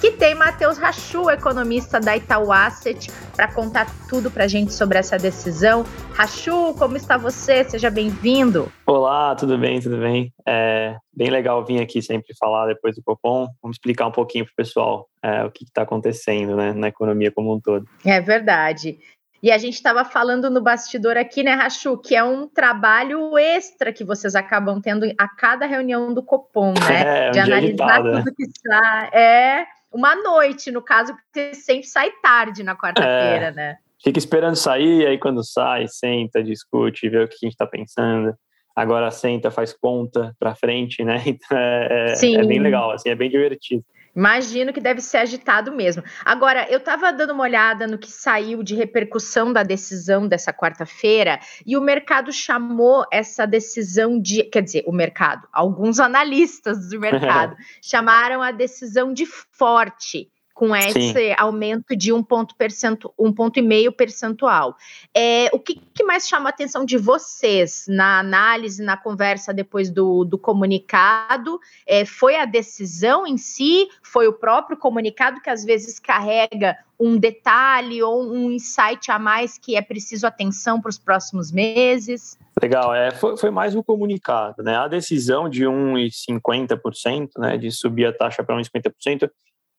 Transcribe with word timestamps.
que 0.00 0.12
tem 0.12 0.34
Matheus 0.34 0.78
Rachu, 0.78 1.28
economista 1.28 2.00
da 2.00 2.16
Itaú 2.16 2.50
Asset, 2.50 3.10
para 3.36 3.52
contar 3.52 3.86
tudo 4.08 4.30
para 4.30 4.44
a 4.44 4.48
gente 4.48 4.72
sobre 4.72 4.96
essa 4.96 5.18
decisão. 5.18 5.84
Rachu, 6.14 6.74
como 6.78 6.96
está 6.96 7.18
você? 7.18 7.64
Seja 7.64 7.90
bem-vindo. 7.90 8.72
Olá, 8.86 9.34
tudo 9.34 9.58
bem, 9.58 9.78
tudo 9.78 9.98
bem. 9.98 10.32
É 10.46 10.96
bem 11.12 11.28
legal 11.28 11.62
vir 11.66 11.82
aqui 11.82 12.00
sempre 12.00 12.34
falar 12.38 12.66
depois 12.66 12.96
do 12.96 13.02
Copom. 13.02 13.46
Vamos 13.62 13.76
explicar 13.76 14.06
um 14.06 14.12
pouquinho 14.12 14.46
para 14.46 14.52
o 14.52 14.56
pessoal 14.56 15.06
é, 15.22 15.44
o 15.44 15.50
que 15.50 15.64
está 15.64 15.82
acontecendo 15.82 16.56
né, 16.56 16.72
na 16.72 16.88
economia 16.88 17.30
como 17.30 17.54
um 17.54 17.60
todo. 17.60 17.86
É 18.02 18.22
verdade. 18.22 18.98
E 19.42 19.52
a 19.52 19.58
gente 19.58 19.74
estava 19.74 20.02
falando 20.04 20.50
no 20.50 20.62
bastidor 20.62 21.18
aqui, 21.18 21.42
né, 21.42 21.52
Rachu, 21.52 21.98
que 21.98 22.14
é 22.14 22.24
um 22.24 22.48
trabalho 22.48 23.36
extra 23.36 23.92
que 23.92 24.04
vocês 24.04 24.34
acabam 24.34 24.80
tendo 24.80 25.06
a 25.18 25.28
cada 25.28 25.66
reunião 25.66 26.12
do 26.14 26.22
Copom, 26.22 26.72
né? 26.72 27.00
É, 27.20 27.28
um 27.28 27.32
de 27.32 27.38
analisar 27.38 28.02
tudo 28.02 28.12
né? 28.12 28.24
que 28.34 28.44
está. 28.44 29.10
É 29.12 29.66
uma 29.92 30.14
noite, 30.14 30.70
no 30.70 30.82
caso, 30.82 31.14
porque 31.14 31.54
sempre 31.54 31.86
sai 31.86 32.10
tarde 32.22 32.62
na 32.62 32.76
quarta-feira, 32.76 33.46
é, 33.46 33.52
né? 33.52 33.78
Fica 34.02 34.18
esperando 34.18 34.56
sair, 34.56 35.06
aí 35.06 35.18
quando 35.18 35.44
sai, 35.44 35.86
senta, 35.88 36.42
discute, 36.42 37.08
vê 37.08 37.24
o 37.24 37.28
que 37.28 37.34
a 37.34 37.46
gente 37.46 37.52
está 37.52 37.66
pensando. 37.66 38.34
Agora 38.74 39.10
senta, 39.10 39.50
faz 39.50 39.72
conta 39.72 40.34
para 40.38 40.54
frente, 40.54 41.04
né? 41.04 41.16
Então 41.26 41.58
é, 41.58 42.14
é, 42.14 42.34
é, 42.34 42.46
bem 42.46 42.60
legal, 42.60 42.92
assim, 42.92 43.10
é 43.10 43.14
bem 43.14 43.28
divertido. 43.28 43.84
Imagino 44.14 44.72
que 44.72 44.80
deve 44.80 45.00
ser 45.00 45.18
agitado 45.18 45.72
mesmo. 45.72 46.02
Agora, 46.24 46.66
eu 46.70 46.78
estava 46.78 47.12
dando 47.12 47.32
uma 47.32 47.44
olhada 47.44 47.86
no 47.86 47.98
que 47.98 48.10
saiu 48.10 48.62
de 48.62 48.74
repercussão 48.74 49.52
da 49.52 49.62
decisão 49.62 50.26
dessa 50.26 50.52
quarta-feira 50.52 51.38
e 51.64 51.76
o 51.76 51.80
mercado 51.80 52.32
chamou 52.32 53.04
essa 53.12 53.46
decisão 53.46 54.20
de. 54.20 54.44
Quer 54.44 54.62
dizer, 54.62 54.84
o 54.86 54.92
mercado, 54.92 55.46
alguns 55.52 56.00
analistas 56.00 56.88
do 56.88 56.98
mercado 56.98 57.56
chamaram 57.80 58.42
a 58.42 58.50
decisão 58.50 59.12
de 59.12 59.26
forte 59.26 60.30
com 60.60 60.76
esse 60.76 61.14
Sim. 61.14 61.34
aumento 61.38 61.96
de 61.96 62.12
um 62.12 62.22
ponto, 62.22 62.54
percentu, 62.54 63.10
um 63.18 63.32
ponto 63.32 63.58
e 63.58 63.62
meio 63.62 63.90
percentual. 63.90 64.76
É, 65.16 65.48
o 65.54 65.58
que, 65.58 65.74
que, 65.74 66.04
mais 66.04 66.28
chama 66.28 66.50
a 66.50 66.52
atenção 66.52 66.84
de 66.84 66.98
vocês 66.98 67.86
na 67.88 68.18
análise, 68.18 68.82
na 68.82 68.94
conversa 68.94 69.54
depois 69.54 69.90
do, 69.90 70.22
do 70.22 70.36
comunicado? 70.36 71.58
É, 71.86 72.04
foi 72.04 72.36
a 72.36 72.44
decisão 72.44 73.26
em 73.26 73.38
si? 73.38 73.88
Foi 74.02 74.28
o 74.28 74.34
próprio 74.34 74.76
comunicado 74.76 75.40
que 75.40 75.48
às 75.48 75.64
vezes 75.64 75.98
carrega 75.98 76.76
um 76.98 77.16
detalhe 77.16 78.02
ou 78.02 78.22
um 78.30 78.50
insight 78.50 79.10
a 79.10 79.18
mais 79.18 79.56
que 79.56 79.76
é 79.76 79.80
preciso 79.80 80.26
atenção 80.26 80.78
para 80.78 80.90
os 80.90 80.98
próximos 80.98 81.50
meses? 81.50 82.38
Legal, 82.62 82.94
é, 82.94 83.10
foi, 83.12 83.34
foi 83.38 83.50
mais 83.50 83.74
um 83.74 83.82
comunicado, 83.82 84.62
né? 84.62 84.76
A 84.76 84.88
decisão 84.88 85.48
de 85.48 85.64
1,50%, 85.64 87.30
né, 87.38 87.56
de 87.56 87.70
subir 87.70 88.04
a 88.04 88.12
taxa 88.12 88.44
para 88.44 88.54
1,50%, 88.56 89.30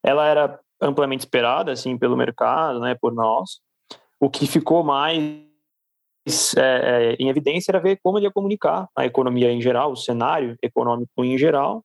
ela 0.04 0.28
era 0.28 0.60
amplamente 0.82 1.22
esperada 1.22 1.72
assim 1.72 1.98
pelo 1.98 2.18
mercado, 2.18 2.80
né, 2.80 2.96
por 3.00 3.14
nós. 3.14 3.60
O 4.20 4.30
que 4.30 4.48
ficou 4.48 4.84
mais 4.84 5.42
é, 6.58 7.14
é, 7.14 7.16
em 7.20 7.30
evidência 7.30 7.72
era 7.72 7.80
ver 7.80 8.00
como 8.04 8.18
ele 8.18 8.26
ia 8.26 8.32
comunicar 8.32 8.88
a 8.96 9.06
economia 9.06 9.52
em 9.52 9.62
geral, 9.62 9.92
o 9.92 9.98
cenário 9.98 10.56
econômico 10.62 11.24
em 11.24 11.38
geral, 11.38 11.84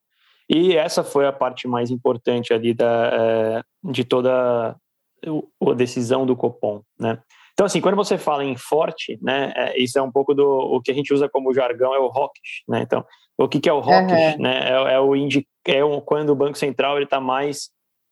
e 0.49 0.77
essa 0.77 1.03
foi 1.03 1.27
a 1.27 1.33
parte 1.33 1.67
mais 1.67 1.91
importante 1.91 2.53
ali 2.53 2.73
da, 2.73 3.11
é, 3.13 3.63
de 3.91 4.05
toda 4.05 4.77
a 5.25 5.75
decisão 5.75 6.25
do 6.25 6.37
Copom, 6.37 6.83
né? 6.99 7.19
Então, 7.53 7.65
assim, 7.65 7.81
quando 7.81 7.97
você 7.97 8.19
fala 8.19 8.45
em 8.45 8.55
forte, 8.55 9.19
né, 9.23 9.51
é, 9.57 9.83
isso 9.83 9.99
é 9.99 10.03
um 10.03 10.13
pouco 10.13 10.35
do 10.35 10.47
o 10.47 10.81
que 10.83 10.91
a 10.91 10.95
gente 10.95 11.13
usa 11.13 11.27
como 11.27 11.55
jargão, 11.55 11.95
é 11.95 11.99
o 11.99 12.13
hawkish, 12.15 12.63
né? 12.69 12.83
Então, 12.83 13.05
o 13.39 13.49
que, 13.49 13.59
que 13.59 13.69
é 13.69 13.73
o 13.73 13.81
hawkish, 13.81 14.37
uhum. 14.37 14.43
né? 14.43 14.71
É, 14.71 14.95
é 14.95 15.01
o 15.01 15.17
indi 15.17 15.47
é 15.67 15.85
um, 15.85 16.01
quando 16.01 16.31
o 16.31 16.37
Banco 16.37 16.59
Central 16.59 17.01
está 17.01 17.19
mais 17.19 17.71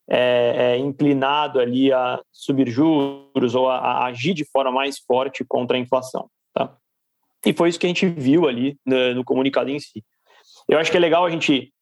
é, 0.08 0.74
é, 0.74 0.78
inclinado 0.78 1.58
ali 1.58 1.92
a 1.92 2.20
subir 2.30 2.68
juros 2.68 3.54
ou 3.54 3.68
a, 3.68 3.78
a, 3.78 4.06
agir 4.06 4.34
de 4.34 4.44
forma 4.44 4.70
mais 4.70 4.98
forte 4.98 5.44
contra 5.44 5.76
a 5.76 5.80
inflação. 5.80 6.28
Tá? 6.52 6.76
E 7.44 7.52
foi 7.52 7.68
isso 7.68 7.78
que 7.78 7.86
a 7.86 7.88
gente 7.88 8.06
viu 8.06 8.46
ali 8.48 8.76
no, 8.84 9.14
no, 9.14 9.24
comunicado 9.24 9.70
em 9.70 9.78
si. 9.78 10.04
Eu 10.68 10.78
acho 10.78 10.90
que 10.90 10.96
é 10.96 11.00
legal 11.00 11.24
a 11.24 11.30
gente 11.30 11.72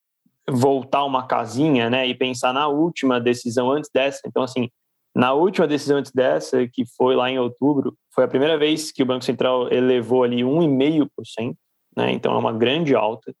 voltar 0.49 1.05
uma 1.05 1.25
casinha 1.25 1.89
né, 1.89 2.07
e 2.07 2.15
pensar 2.15 2.53
na 2.53 2.67
última 2.67 3.19
decisão 3.19 3.71
antes 3.71 3.89
dessa. 3.93 4.21
Então, 4.25 4.43
assim, 4.43 4.69
na 5.15 5.33
última 5.33 5.67
decisão 5.67 5.97
antes 5.97 6.11
dessa, 6.11 6.67
que 6.67 6.83
foi 6.97 7.15
lá 7.15 7.29
em 7.29 7.39
outubro, 7.39 7.95
foi 8.13 8.23
a 8.23 8.27
primeira 8.27 8.57
vez 8.57 8.91
que 8.91 9.03
o 9.03 9.05
Banco 9.05 9.23
Central 9.23 9.71
elevou 9.71 10.23
ali 10.23 10.41
1,5%, 10.41 11.55
né, 11.95 12.11
então 12.11 12.33
é 12.33 12.37
uma 12.37 12.51
grande 12.51 12.95
alta 12.95 13.33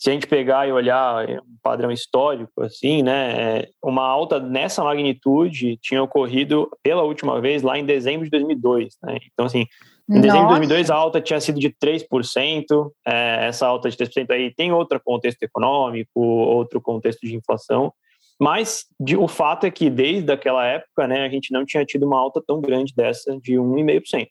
se 0.00 0.08
a 0.08 0.14
gente 0.14 0.26
pegar 0.26 0.66
e 0.66 0.72
olhar 0.72 1.28
é, 1.28 1.38
um 1.38 1.58
padrão 1.62 1.90
histórico, 1.92 2.62
assim, 2.62 3.02
né, 3.02 3.58
é, 3.58 3.68
uma 3.84 4.02
alta 4.02 4.40
nessa 4.40 4.82
magnitude 4.82 5.76
tinha 5.76 6.02
ocorrido 6.02 6.70
pela 6.82 7.02
última 7.02 7.38
vez 7.38 7.62
lá 7.62 7.78
em 7.78 7.84
dezembro 7.84 8.24
de 8.24 8.30
2002, 8.30 8.96
né? 9.02 9.18
Então, 9.30 9.44
assim, 9.44 9.66
em 10.08 10.14
Nossa. 10.14 10.22
dezembro 10.22 10.46
de 10.46 10.58
2002 10.68 10.90
a 10.90 10.94
alta 10.94 11.20
tinha 11.20 11.38
sido 11.38 11.60
de 11.60 11.68
3%, 11.68 12.90
é, 13.06 13.46
essa 13.46 13.66
alta 13.66 13.90
de 13.90 13.96
3% 13.98 14.30
aí 14.30 14.50
tem 14.54 14.72
outro 14.72 14.98
contexto 15.04 15.42
econômico, 15.42 16.18
outro 16.18 16.80
contexto 16.80 17.20
de 17.26 17.36
inflação, 17.36 17.92
mas 18.40 18.86
de, 18.98 19.18
o 19.18 19.28
fato 19.28 19.66
é 19.66 19.70
que 19.70 19.90
desde 19.90 20.32
aquela 20.32 20.64
época, 20.66 21.06
né, 21.06 21.26
a 21.26 21.28
gente 21.28 21.52
não 21.52 21.66
tinha 21.66 21.84
tido 21.84 22.06
uma 22.06 22.18
alta 22.18 22.42
tão 22.46 22.58
grande 22.62 22.94
dessa 22.96 23.38
de 23.38 23.56
1,5%. 23.56 24.26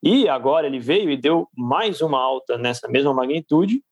E 0.00 0.28
agora 0.28 0.68
ele 0.68 0.78
veio 0.78 1.10
e 1.10 1.16
deu 1.16 1.48
mais 1.56 2.00
uma 2.00 2.20
alta 2.20 2.56
nessa 2.56 2.86
mesma 2.86 3.12
magnitude, 3.12 3.82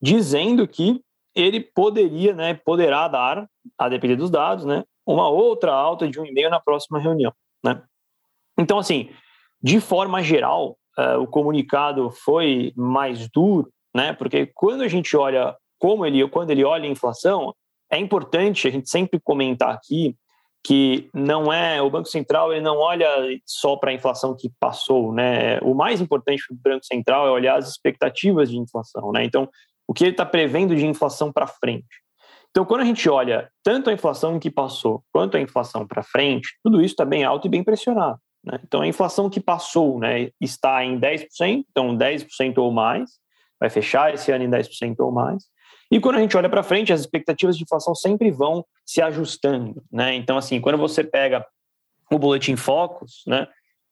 dizendo 0.00 0.66
que 0.66 1.00
ele 1.34 1.60
poderia, 1.60 2.34
né, 2.34 2.54
poderá 2.54 3.08
dar, 3.08 3.48
a 3.78 3.88
depender 3.88 4.16
dos 4.16 4.30
dados, 4.30 4.64
né, 4.64 4.84
uma 5.06 5.28
outra 5.28 5.72
alta 5.72 6.08
de 6.08 6.18
um 6.18 6.24
e-mail 6.24 6.50
na 6.50 6.60
próxima 6.60 6.98
reunião, 6.98 7.32
né. 7.64 7.82
Então, 8.58 8.78
assim, 8.78 9.10
de 9.62 9.80
forma 9.80 10.22
geral, 10.22 10.78
uh, 10.98 11.20
o 11.20 11.26
comunicado 11.26 12.10
foi 12.10 12.72
mais 12.74 13.28
duro, 13.28 13.70
né, 13.94 14.12
porque 14.14 14.46
quando 14.54 14.82
a 14.82 14.88
gente 14.88 15.16
olha 15.16 15.54
como 15.78 16.06
ele, 16.06 16.26
quando 16.28 16.50
ele 16.50 16.64
olha 16.64 16.88
a 16.88 16.92
inflação, 16.92 17.54
é 17.90 17.98
importante 17.98 18.66
a 18.66 18.70
gente 18.70 18.88
sempre 18.88 19.20
comentar 19.20 19.74
aqui 19.74 20.16
que 20.66 21.08
não 21.14 21.52
é 21.52 21.80
o 21.80 21.88
Banco 21.88 22.08
Central 22.08 22.52
ele 22.52 22.60
não 22.60 22.78
olha 22.78 23.08
só 23.44 23.76
para 23.76 23.92
a 23.92 23.94
inflação 23.94 24.34
que 24.34 24.50
passou, 24.58 25.12
né? 25.12 25.60
O 25.60 25.74
mais 25.74 26.00
importante 26.00 26.42
para 26.48 26.72
o 26.72 26.74
Banco 26.74 26.84
Central 26.84 27.28
é 27.28 27.30
olhar 27.30 27.56
as 27.56 27.68
expectativas 27.68 28.50
de 28.50 28.58
inflação, 28.58 29.12
né? 29.12 29.22
Então, 29.24 29.48
o 29.88 29.94
que 29.94 30.04
ele 30.04 30.10
está 30.12 30.26
prevendo 30.26 30.74
de 30.74 30.86
inflação 30.86 31.32
para 31.32 31.46
frente. 31.46 32.02
Então, 32.50 32.64
quando 32.64 32.80
a 32.80 32.84
gente 32.84 33.08
olha 33.08 33.50
tanto 33.62 33.90
a 33.90 33.92
inflação 33.92 34.38
que 34.38 34.50
passou 34.50 35.04
quanto 35.12 35.36
a 35.36 35.40
inflação 35.40 35.86
para 35.86 36.02
frente, 36.02 36.48
tudo 36.64 36.80
isso 36.80 36.94
está 36.94 37.04
bem 37.04 37.22
alto 37.22 37.46
e 37.46 37.50
bem 37.50 37.62
pressionado. 37.62 38.18
Né? 38.42 38.58
Então, 38.64 38.80
a 38.80 38.86
inflação 38.86 39.28
que 39.28 39.40
passou 39.40 39.98
né, 39.98 40.30
está 40.40 40.82
em 40.84 40.98
10%, 40.98 41.26
então 41.70 41.96
10% 41.96 42.58
ou 42.58 42.70
mais, 42.70 43.10
vai 43.60 43.68
fechar 43.68 44.14
esse 44.14 44.32
ano 44.32 44.44
em 44.44 44.50
10% 44.50 44.96
ou 45.00 45.12
mais. 45.12 45.44
E 45.90 46.00
quando 46.00 46.16
a 46.16 46.20
gente 46.20 46.36
olha 46.36 46.48
para 46.48 46.62
frente, 46.62 46.92
as 46.92 47.00
expectativas 47.00 47.56
de 47.56 47.62
inflação 47.62 47.94
sempre 47.94 48.30
vão 48.30 48.64
se 48.84 49.02
ajustando. 49.02 49.82
Né? 49.92 50.14
Então, 50.14 50.38
assim, 50.38 50.60
quando 50.60 50.78
você 50.78 51.04
pega 51.04 51.46
o 52.10 52.18
Boletim 52.18 52.56
Focus, 52.56 53.22
né, 53.26 53.46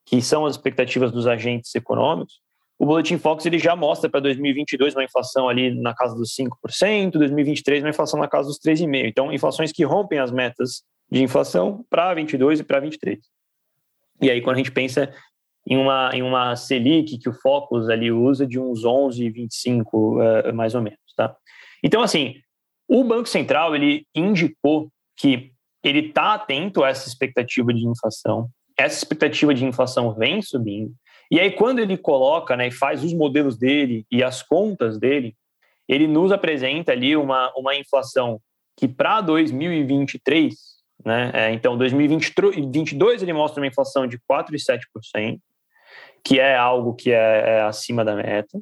que 0.06 0.20
são 0.22 0.46
as 0.46 0.54
expectativas 0.54 1.12
dos 1.12 1.26
agentes 1.26 1.74
econômicos, 1.74 2.40
o 2.78 2.86
Boletim 2.86 3.18
Fox 3.18 3.46
ele 3.46 3.58
já 3.58 3.76
mostra 3.76 4.10
para 4.10 4.20
2022 4.20 4.94
uma 4.94 5.04
inflação 5.04 5.48
ali 5.48 5.74
na 5.80 5.94
casa 5.94 6.14
dos 6.16 6.34
5%, 6.34 7.12
2023 7.12 7.82
uma 7.82 7.90
inflação 7.90 8.18
na 8.18 8.28
casa 8.28 8.48
dos 8.48 8.58
3,5%. 8.58 9.06
Então, 9.06 9.32
inflações 9.32 9.72
que 9.72 9.84
rompem 9.84 10.18
as 10.18 10.32
metas 10.32 10.82
de 11.10 11.22
inflação 11.22 11.84
para 11.88 12.12
22 12.14 12.60
e 12.60 12.64
para 12.64 12.80
23. 12.80 13.18
E 14.20 14.30
aí, 14.30 14.40
quando 14.40 14.56
a 14.56 14.58
gente 14.58 14.72
pensa 14.72 15.12
em 15.66 15.76
uma, 15.76 16.10
em 16.12 16.22
uma 16.22 16.56
Selic 16.56 17.18
que 17.18 17.28
o 17.28 17.32
Focus 17.32 17.88
ali 17.88 18.10
usa 18.10 18.46
de 18.46 18.58
uns 18.58 18.84
11,25 18.84 19.84
uh, 19.92 20.20
eh, 20.20 20.52
mais 20.52 20.74
ou 20.74 20.82
menos, 20.82 20.98
tá? 21.16 21.34
Então, 21.82 22.02
assim, 22.02 22.34
o 22.88 23.02
Banco 23.04 23.28
Central 23.28 23.74
ele 23.74 24.06
indicou 24.14 24.90
que 25.16 25.52
ele 25.82 26.08
está 26.08 26.34
atento 26.34 26.82
a 26.82 26.88
essa 26.88 27.08
expectativa 27.08 27.72
de 27.72 27.86
inflação. 27.86 28.48
Essa 28.76 28.98
expectativa 28.98 29.54
de 29.54 29.64
inflação 29.64 30.14
vem 30.14 30.42
subindo. 30.42 30.92
E 31.34 31.40
aí, 31.40 31.50
quando 31.50 31.80
ele 31.80 31.96
coloca 31.96 32.56
né, 32.56 32.68
e 32.68 32.70
faz 32.70 33.02
os 33.02 33.12
modelos 33.12 33.58
dele 33.58 34.06
e 34.08 34.22
as 34.22 34.40
contas 34.40 35.00
dele, 35.00 35.34
ele 35.88 36.06
nos 36.06 36.30
apresenta 36.30 36.92
ali 36.92 37.16
uma, 37.16 37.52
uma 37.56 37.74
inflação 37.74 38.40
que 38.76 38.86
para 38.86 39.20
2023, 39.20 40.54
Né? 41.04 41.32
É, 41.34 41.52
então, 41.52 41.76
2022 41.76 43.20
ele 43.20 43.32
mostra 43.32 43.60
uma 43.60 43.66
inflação 43.66 44.06
de 44.06 44.16
4,7%, 44.30 45.40
que 46.24 46.38
é 46.38 46.56
algo 46.56 46.94
que 46.94 47.10
é, 47.10 47.56
é 47.56 47.62
acima 47.62 48.04
da 48.04 48.14
meta. 48.14 48.56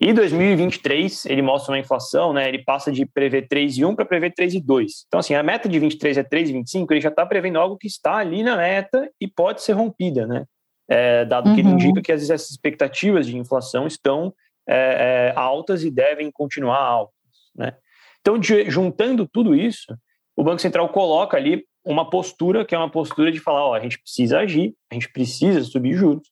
E 0.00 0.12
2023 0.12 1.26
ele 1.26 1.40
mostra 1.40 1.72
uma 1.72 1.78
inflação, 1.78 2.32
né? 2.32 2.48
Ele 2.48 2.64
passa 2.64 2.90
de 2.90 3.06
prever 3.06 3.46
3,1 3.46 3.94
para 3.94 4.04
prever 4.04 4.34
3,2. 4.34 5.04
Então, 5.06 5.20
assim, 5.20 5.36
a 5.36 5.42
meta 5.44 5.68
de 5.68 5.78
23 5.78 6.18
é 6.18 6.24
3,25, 6.24 6.86
ele 6.90 7.00
já 7.00 7.10
está 7.10 7.24
prevendo 7.24 7.60
algo 7.60 7.78
que 7.78 7.86
está 7.86 8.16
ali 8.16 8.42
na 8.42 8.56
meta 8.56 9.08
e 9.20 9.28
pode 9.28 9.62
ser 9.62 9.74
rompida, 9.74 10.26
né? 10.26 10.46
É, 10.94 11.24
dado 11.24 11.48
uhum. 11.48 11.54
que 11.54 11.60
ele 11.62 11.68
uhum. 11.68 11.74
indica 11.74 12.02
que 12.02 12.12
as, 12.12 12.28
essas 12.28 12.50
expectativas 12.50 13.26
de 13.26 13.34
inflação 13.38 13.86
estão 13.86 14.34
é, 14.68 15.30
é, 15.30 15.32
altas 15.34 15.84
e 15.84 15.90
devem 15.90 16.30
continuar 16.30 16.78
altas, 16.78 17.14
né? 17.56 17.72
Então, 18.20 18.38
de, 18.38 18.68
juntando 18.68 19.26
tudo 19.26 19.54
isso, 19.54 19.96
o 20.36 20.44
Banco 20.44 20.60
Central 20.60 20.88
coloca 20.90 21.34
ali 21.34 21.64
uma 21.82 22.08
postura 22.10 22.62
que 22.64 22.74
é 22.74 22.78
uma 22.78 22.90
postura 22.90 23.32
de 23.32 23.40
falar, 23.40 23.64
ó, 23.66 23.74
a 23.74 23.80
gente 23.80 23.98
precisa 23.98 24.38
agir, 24.40 24.74
a 24.90 24.94
gente 24.94 25.10
precisa 25.10 25.62
subir 25.62 25.94
juros. 25.94 26.28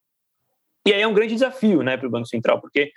E 0.86 0.92
aí 0.92 1.00
é 1.00 1.08
um 1.08 1.14
grande 1.14 1.32
desafio, 1.32 1.82
né, 1.82 1.96
para 1.96 2.06
o 2.06 2.10
Banco 2.10 2.28
Central, 2.28 2.60
porque 2.60 2.92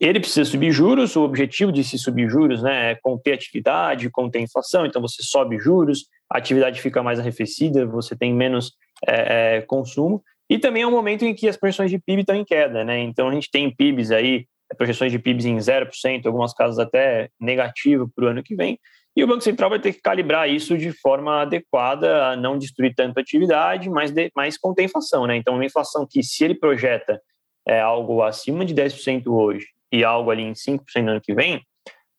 ele 0.00 0.18
precisa 0.18 0.50
subir 0.50 0.72
juros, 0.72 1.14
o 1.14 1.22
objetivo 1.22 1.70
de 1.70 1.84
se 1.84 1.98
subir 1.98 2.28
juros 2.28 2.62
né, 2.62 2.92
é 2.92 2.94
conter 2.96 3.34
atividade, 3.34 4.10
conter 4.10 4.40
inflação, 4.40 4.86
então 4.86 5.00
você 5.00 5.22
sobe 5.22 5.58
juros, 5.58 6.06
a 6.28 6.38
atividade 6.38 6.80
fica 6.80 7.02
mais 7.02 7.20
arrefecida, 7.20 7.86
você 7.86 8.16
tem 8.16 8.34
menos 8.34 8.72
é, 9.06 9.58
é, 9.58 9.60
consumo, 9.60 10.22
e 10.52 10.58
também 10.58 10.82
é 10.82 10.86
um 10.86 10.90
momento 10.90 11.24
em 11.24 11.34
que 11.34 11.48
as 11.48 11.56
projeções 11.56 11.90
de 11.90 11.98
PIB 11.98 12.20
estão 12.20 12.36
em 12.36 12.44
queda, 12.44 12.84
né? 12.84 13.00
Então 13.00 13.28
a 13.28 13.32
gente 13.32 13.50
tem 13.50 13.74
PIBs 13.74 14.10
aí, 14.10 14.46
projeções 14.76 15.10
de 15.10 15.18
PIBs 15.18 15.46
em 15.46 15.56
0%, 15.56 16.26
algumas 16.26 16.52
casas 16.52 16.78
até 16.78 17.28
negativo 17.40 18.10
para 18.14 18.26
o 18.26 18.28
ano 18.28 18.42
que 18.42 18.54
vem, 18.54 18.78
e 19.14 19.22
o 19.22 19.26
Banco 19.26 19.42
Central 19.42 19.70
vai 19.70 19.78
ter 19.78 19.92
que 19.92 20.00
calibrar 20.00 20.48
isso 20.48 20.76
de 20.76 20.90
forma 20.92 21.42
adequada 21.42 22.28
a 22.28 22.36
não 22.36 22.56
destruir 22.56 22.94
tanto 22.94 23.18
a 23.18 23.20
atividade, 23.20 23.90
mas, 23.90 24.10
de, 24.10 24.30
mas 24.34 24.56
conter 24.58 24.84
inflação, 24.84 25.26
né? 25.26 25.36
Então 25.36 25.54
uma 25.54 25.64
inflação 25.64 26.06
que 26.08 26.22
se 26.22 26.44
ele 26.44 26.54
projeta 26.54 27.20
é 27.66 27.80
algo 27.80 28.22
acima 28.22 28.64
de 28.64 28.74
10% 28.74 29.26
hoje 29.28 29.66
e 29.92 30.04
algo 30.04 30.30
ali 30.30 30.42
em 30.42 30.52
5% 30.52 30.80
no 31.02 31.10
ano 31.12 31.20
que 31.20 31.34
vem, 31.34 31.62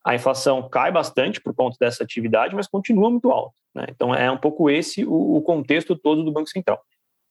a 0.06 0.16
inflação 0.16 0.68
cai 0.70 0.92
bastante 0.92 1.40
por 1.40 1.54
conta 1.56 1.78
dessa 1.80 2.04
atividade, 2.04 2.56
mas 2.56 2.68
continua 2.68 3.10
muito 3.10 3.30
alta. 3.32 3.56
Né? 3.74 3.86
Então 3.90 4.14
é 4.14 4.30
um 4.30 4.38
pouco 4.38 4.70
esse 4.70 5.04
o, 5.06 5.38
o, 5.38 5.42
contexto 5.42 5.96
todo 5.96 6.24
do 6.24 6.32
Banco 6.32 6.50
Central. 6.50 6.80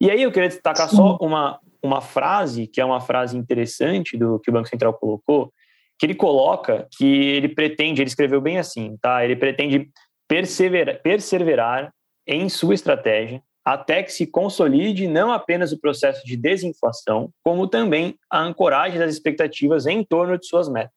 E 0.03 0.11
aí 0.11 0.21
eu 0.21 0.33
queria 0.33 0.49
destacar 0.49 0.89
Sim. 0.89 0.97
só 0.97 1.17
uma, 1.21 1.61
uma 1.81 2.01
frase, 2.01 2.67
que 2.67 2.81
é 2.81 2.85
uma 2.85 3.01
frase 3.01 3.39
interessante 3.39 4.19
do 4.19 4.41
que 4.41 4.51
o 4.51 4.53
Banco 4.53 4.69
Central 4.69 4.93
colocou, 4.95 5.53
que 5.97 6.05
ele 6.05 6.15
coloca 6.17 6.89
que 6.99 7.07
ele 7.07 7.49
pretende, 7.49 8.03
ele 8.03 8.09
escreveu 8.09 8.41
bem 8.41 8.59
assim, 8.59 8.97
tá? 9.01 9.25
Ele 9.25 9.37
pretende 9.37 9.89
perseverar, 10.29 11.01
perseverar 11.03 11.93
em 12.27 12.49
sua 12.49 12.75
estratégia 12.75 13.41
até 13.65 14.03
que 14.03 14.11
se 14.11 14.27
consolide 14.27 15.07
não 15.07 15.31
apenas 15.31 15.71
o 15.71 15.79
processo 15.79 16.27
de 16.27 16.37
desinflação, 16.37 17.31
como 17.45 17.69
também 17.69 18.17
a 18.29 18.41
ancoragem 18.41 18.99
das 18.99 19.15
expectativas 19.15 19.87
em 19.87 20.03
torno 20.03 20.37
de 20.37 20.45
suas 20.49 20.69
metas. 20.69 20.91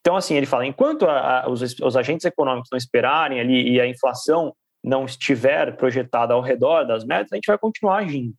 Então, 0.00 0.16
assim, 0.16 0.34
ele 0.34 0.44
fala, 0.44 0.66
enquanto 0.66 1.06
a, 1.06 1.44
a, 1.44 1.48
os, 1.48 1.62
os 1.80 1.96
agentes 1.96 2.26
econômicos 2.26 2.68
não 2.70 2.76
esperarem 2.76 3.40
ali 3.40 3.70
e 3.70 3.80
a 3.80 3.86
inflação 3.86 4.54
não 4.84 5.06
estiver 5.06 5.76
projetada 5.76 6.34
ao 6.34 6.42
redor 6.42 6.84
das 6.84 7.04
metas, 7.04 7.32
a 7.32 7.36
gente 7.36 7.46
vai 7.46 7.56
continuar 7.56 7.98
agindo. 7.98 8.34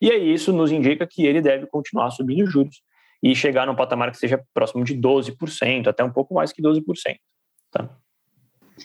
E 0.00 0.12
aí 0.12 0.32
isso 0.32 0.52
nos 0.52 0.70
indica 0.70 1.04
que 1.06 1.26
ele 1.26 1.40
deve 1.40 1.66
continuar 1.66 2.10
subindo 2.12 2.48
juros 2.48 2.80
e 3.20 3.34
chegar 3.34 3.66
num 3.66 3.74
patamar 3.74 4.12
que 4.12 4.16
seja 4.16 4.40
próximo 4.54 4.84
de 4.84 4.96
12%, 4.96 5.88
até 5.88 6.04
um 6.04 6.12
pouco 6.12 6.34
mais 6.34 6.52
que 6.52 6.62
12%. 6.62 6.84
Tá? 7.72 7.90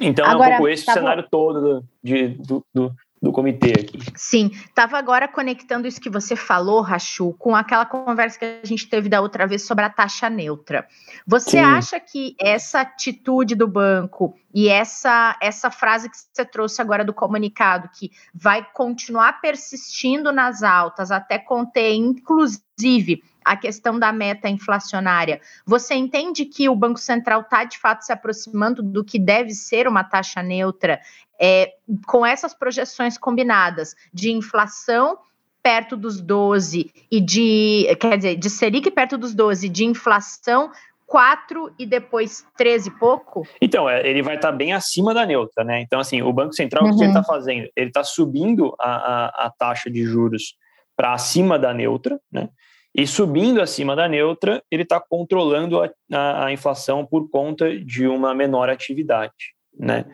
Então 0.01 0.25
Agora, 0.25 0.53
é 0.53 0.53
um 0.55 0.57
pouco 0.57 0.69
esse 0.69 0.85
tá 0.85 0.93
cenário 0.93 1.23
todo 1.29 1.61
do, 1.61 1.89
de, 2.01 2.29
do, 2.29 2.65
do, 2.73 2.91
do 3.23 3.31
comitê 3.31 3.71
aqui. 3.79 3.97
Sim, 4.17 4.51
estava 4.53 4.97
agora 4.97 5.29
conectando 5.29 5.87
isso 5.87 6.01
que 6.01 6.09
você 6.09 6.35
falou, 6.35 6.81
Rachu, 6.81 7.33
com 7.39 7.55
aquela 7.55 7.85
conversa 7.85 8.37
que 8.37 8.59
a 8.61 8.67
gente 8.67 8.89
teve 8.89 9.07
da 9.07 9.21
outra 9.21 9.47
vez 9.47 9.61
sobre 9.61 9.85
a 9.85 9.89
taxa 9.89 10.29
neutra. 10.29 10.85
Você 11.25 11.51
Sim. 11.51 11.59
acha 11.59 11.99
que 12.01 12.35
essa 12.37 12.81
atitude 12.81 13.55
do 13.55 13.65
banco 13.65 14.35
e 14.53 14.67
essa, 14.67 15.37
essa 15.41 15.71
frase 15.71 16.09
que 16.09 16.17
você 16.17 16.43
trouxe 16.43 16.81
agora 16.81 17.05
do 17.05 17.13
comunicado, 17.13 17.89
que 17.97 18.11
vai 18.35 18.67
continuar 18.73 19.39
persistindo 19.39 20.33
nas 20.33 20.61
altas 20.61 21.09
até 21.09 21.39
conter, 21.39 21.93
inclusive, 21.93 23.23
a 23.43 23.55
questão 23.55 23.99
da 23.99 24.11
meta 24.11 24.49
inflacionária. 24.49 25.41
Você 25.65 25.93
entende 25.93 26.45
que 26.45 26.69
o 26.69 26.75
Banco 26.75 26.99
Central 26.99 27.41
está 27.41 27.63
de 27.63 27.77
fato 27.77 28.03
se 28.03 28.11
aproximando 28.11 28.81
do 28.81 29.03
que 29.03 29.19
deve 29.19 29.51
ser 29.51 29.87
uma 29.87 30.03
taxa 30.03 30.41
neutra, 30.41 30.99
é, 31.39 31.73
com 32.05 32.25
essas 32.25 32.53
projeções 32.53 33.17
combinadas 33.17 33.95
de 34.13 34.31
inflação 34.31 35.17
perto 35.61 35.95
dos 35.95 36.19
12 36.19 36.91
e 37.09 37.21
de, 37.21 37.87
quer 37.99 38.17
dizer, 38.17 38.35
de 38.35 38.49
Selic 38.49 38.91
perto 38.91 39.17
dos 39.17 39.33
12, 39.33 39.69
de 39.69 39.85
inflação 39.85 40.69
4 41.07 41.75
e 41.77 41.85
depois 41.85 42.45
13 42.57 42.89
e 42.89 42.91
pouco? 42.91 43.47
Então, 43.61 43.89
é, 43.89 44.07
ele 44.07 44.21
vai 44.21 44.35
estar 44.35 44.51
tá 44.51 44.57
bem 44.57 44.73
acima 44.73 45.13
da 45.13 45.25
neutra, 45.25 45.63
né? 45.63 45.79
Então, 45.79 45.99
assim, 45.99 46.21
o 46.21 46.33
Banco 46.33 46.53
Central, 46.53 46.83
uhum. 46.83 46.91
o 46.91 46.97
que 46.97 47.03
ele 47.03 47.11
está 47.11 47.23
fazendo? 47.23 47.69
Ele 47.75 47.87
está 47.87 48.03
subindo 48.03 48.75
a, 48.79 48.95
a, 48.95 49.45
a, 49.45 49.51
taxa 49.51 49.89
de 49.89 50.03
juros 50.03 50.55
para 50.95 51.13
acima 51.13 51.57
da 51.57 51.73
neutra, 51.73 52.19
né? 52.31 52.49
E 52.95 53.07
subindo 53.07 53.61
acima 53.61 53.95
da 53.95 54.07
neutra, 54.07 54.63
ele 54.69 54.83
está 54.83 54.99
controlando 54.99 55.81
a, 55.81 55.89
a, 56.11 56.45
a, 56.45 56.51
inflação 56.51 57.05
por 57.05 57.29
conta 57.29 57.75
de 57.77 58.07
uma 58.07 58.35
menor 58.35 58.69
atividade, 58.69 59.55
né? 59.77 60.05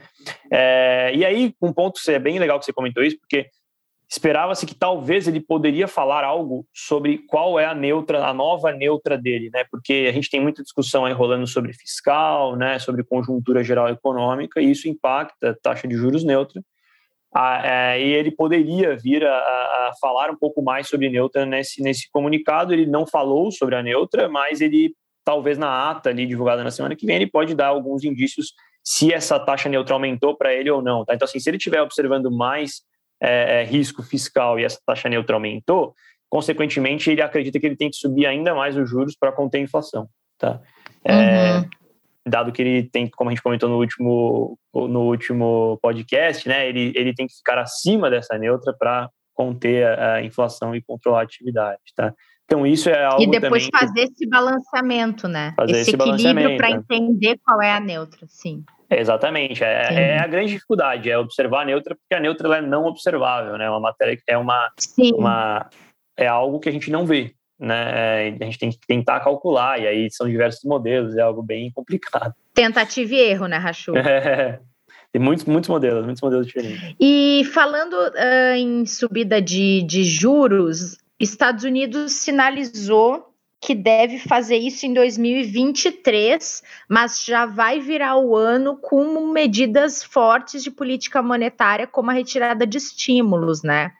É, 0.50 1.12
e 1.14 1.26
aí, 1.26 1.54
um 1.62 1.74
ponto 1.74 2.00
que 2.02 2.12
é 2.12 2.20
bem 2.20 2.40
legal 2.40 2.58
que 2.58 2.66
você 2.66 2.72
comentou 2.72 3.04
isso, 3.04 3.20
porque 3.20 3.50
esperava-se 4.10 4.66
que 4.66 4.74
talvez 4.74 5.28
ele 5.28 5.40
poderia 5.40 5.88
falar 5.88 6.24
algo 6.24 6.66
sobre 6.74 7.20
qual 7.28 7.60
é 7.60 7.66
a 7.66 7.76
neutra, 7.76 8.26
a 8.26 8.34
nova 8.34 8.72
neutra 8.72 9.18
dele, 9.18 9.50
né? 9.54 9.66
Porque 9.70 10.08
a 10.10 10.12
gente 10.12 10.30
tem 10.30 10.42
muita 10.42 10.64
discussão 10.64 11.06
aí 11.06 11.14
rolando 11.14 11.46
sobre 11.46 11.74
fiscal, 11.74 12.56
né? 12.56 12.80
Sobre 12.80 13.04
conjuntura 13.04 13.64
geral 13.64 13.88
econômica 13.90 14.60
e 14.62 14.72
isso 14.72 14.88
impacta 14.88 15.52
a 15.52 15.56
taxa 15.56 15.88
de 15.88 15.96
juros 15.96 16.24
neutra. 16.24 16.62
Ah, 17.34 17.62
é, 17.64 18.02
e 18.02 18.14
ele 18.14 18.32
poderia 18.32 18.98
vir 18.98 19.24
a, 19.24 19.32
a, 19.32 19.92
falar 20.02 20.32
um 20.32 20.36
pouco 20.36 20.64
mais 20.64 20.88
sobre 20.88 21.10
neutra 21.10 21.46
nesse, 21.46 21.82
nesse 21.82 22.10
comunicado. 22.12 22.74
Ele 22.74 22.86
não 22.88 23.06
falou 23.06 23.52
sobre 23.52 23.76
a 23.76 23.84
neutra, 23.84 24.28
mas 24.28 24.62
ele 24.62 24.94
talvez 25.24 25.58
na 25.58 25.92
ata 25.92 26.10
ali 26.10 26.26
divulgada 26.26 26.64
na 26.64 26.72
semana 26.72 26.96
que 26.96 27.06
vem 27.06 27.18
ele 27.18 27.30
pode 27.30 27.54
dar 27.54 27.68
alguns 27.68 28.04
indícios 28.04 28.54
se 28.84 29.14
essa 29.14 29.40
taxa 29.40 29.70
neutra 29.70 29.94
aumentou 29.94 30.36
para 30.36 30.54
ele 30.54 30.72
ou 30.72 30.82
não. 30.82 31.06
Tá? 31.06 31.14
Então, 31.14 31.26
assim, 31.26 31.40
se 31.40 31.50
ele 31.50 31.58
estiver 31.58 31.82
observando 31.82 32.32
mais 32.32 32.82
é, 33.22 33.62
é, 33.62 33.64
risco 33.64 34.02
fiscal 34.02 34.60
e 34.60 34.64
essa 34.64 34.80
taxa 34.84 35.08
neutra 35.08 35.36
aumentou, 35.36 35.94
consequentemente, 36.30 37.12
ele 37.12 37.22
acredita 37.22 37.60
que 37.60 37.66
ele 37.66 37.76
tem 37.76 37.90
que 37.90 37.98
subir 37.98 38.26
ainda 38.26 38.56
mais 38.56 38.76
os 38.76 38.90
juros 38.90 39.16
para 39.16 39.32
conter 39.32 39.60
a 39.60 39.62
inflação. 39.62 40.08
Tá? 40.38 40.60
É, 41.04 41.58
uhum. 41.58 41.70
Dado 42.28 42.52
que 42.52 42.62
ele 42.62 42.90
tem, 42.90 43.10
como 43.10 43.30
a 43.30 43.34
gente 43.34 43.42
comentou 43.42 43.70
no 43.70 43.78
último, 43.78 44.58
no 44.74 45.02
último 45.04 45.80
podcast, 45.82 46.48
né, 46.48 46.68
ele, 46.68 46.92
ele 46.96 47.14
tem 47.14 47.26
que 47.26 47.36
ficar 47.36 47.58
acima 47.58 48.10
dessa 48.10 48.38
neutra 48.38 48.74
para 48.78 49.10
conter 49.34 49.86
a, 49.86 50.16
a, 50.16 50.24
inflação 50.24 50.76
e 50.76 50.82
controlar 50.82 51.22
a 51.22 51.24
atividade. 51.24 51.80
Tá? 51.96 52.14
Então, 52.44 52.68
isso 52.68 52.90
é 52.90 53.06
algo. 53.06 53.24
E 53.24 53.28
depois 53.28 53.68
fazer 53.72 54.08
que... 54.08 54.14
esse 54.14 54.28
balanceamento, 54.28 55.28
né? 55.28 55.54
Fazer 55.56 55.72
esse, 55.78 55.92
esse 55.92 55.96
equilíbrio 55.96 56.58
para 56.58 56.72
entender 56.72 57.40
qual 57.46 57.62
é 57.62 57.72
a 57.72 57.80
neutra, 57.80 58.28
sim. 58.28 58.64
Exatamente, 58.92 59.64
é, 59.64 60.16
é, 60.16 60.20
a 60.20 60.26
grande 60.26 60.54
dificuldade, 60.54 61.12
é 61.12 61.18
observar 61.18 61.62
a 61.62 61.66
neutra, 61.66 61.96
porque 61.96 62.16
a 62.16 62.20
neutra 62.20 62.58
é 62.58 62.62
não 62.62 62.86
observável, 62.86 63.56
né? 63.56 63.70
Uma 63.70 63.80
matéria 63.80 64.18
que 64.18 64.24
é 64.28 64.36
uma, 64.36 64.68
uma 65.14 65.70
é 66.18 66.28
algo 66.28 66.60
que 66.60 66.68
a 66.68 66.72
gente 66.72 66.90
não 66.90 67.06
vê, 67.06 67.34
né? 67.60 68.30
A 68.40 68.46
gente 68.46 68.58
tem 68.58 68.70
que 68.70 68.80
tentar 68.88 69.20
calcular, 69.20 69.80
e 69.80 69.88
aí 69.88 70.12
são 70.12 70.28
diversos 70.28 70.64
modelos, 70.64 71.18
é 71.18 71.22
algo 71.22 71.44
bem 71.44 71.72
complicado. 71.72 72.34
Tentativa 72.54 73.14
e 73.14 73.20
erro, 73.20 73.48
né, 73.48 73.58
Rachu? 73.58 73.96
É, 73.98 74.60
tem 75.12 75.22
muitos, 75.22 75.46
muitos 75.46 75.70
modelos, 75.70 76.06
muitos 76.06 76.22
modelos 76.22 76.48
diferentes. 76.48 76.96
E 77.00 77.44
falando 77.54 77.94
uh, 77.94 78.56
em 78.56 78.86
subida 78.86 79.42
de, 79.42 79.82
de 79.84 80.04
juros, 80.04 80.98
Estados 81.20 81.64
Unidos 81.64 82.14
sinalizou 82.14 83.30
que 83.62 83.76
deve 83.76 84.20
fazer 84.20 84.58
isso 84.58 84.86
em 84.86 84.94
2023, 84.94 86.64
mas 86.88 87.24
já 87.26 87.46
vai 87.46 87.80
virar 87.80 88.18
o 88.18 88.36
ano 88.36 88.78
com 88.78 89.28
medidas 89.32 90.02
fortes 90.02 90.64
de 90.64 90.72
política 90.72 91.22
monetária, 91.22 91.86
como 91.86 92.10
a 92.10 92.14
retirada 92.14 92.66
de 92.66 92.78
estímulos, 92.78 93.62
né? 93.62 93.92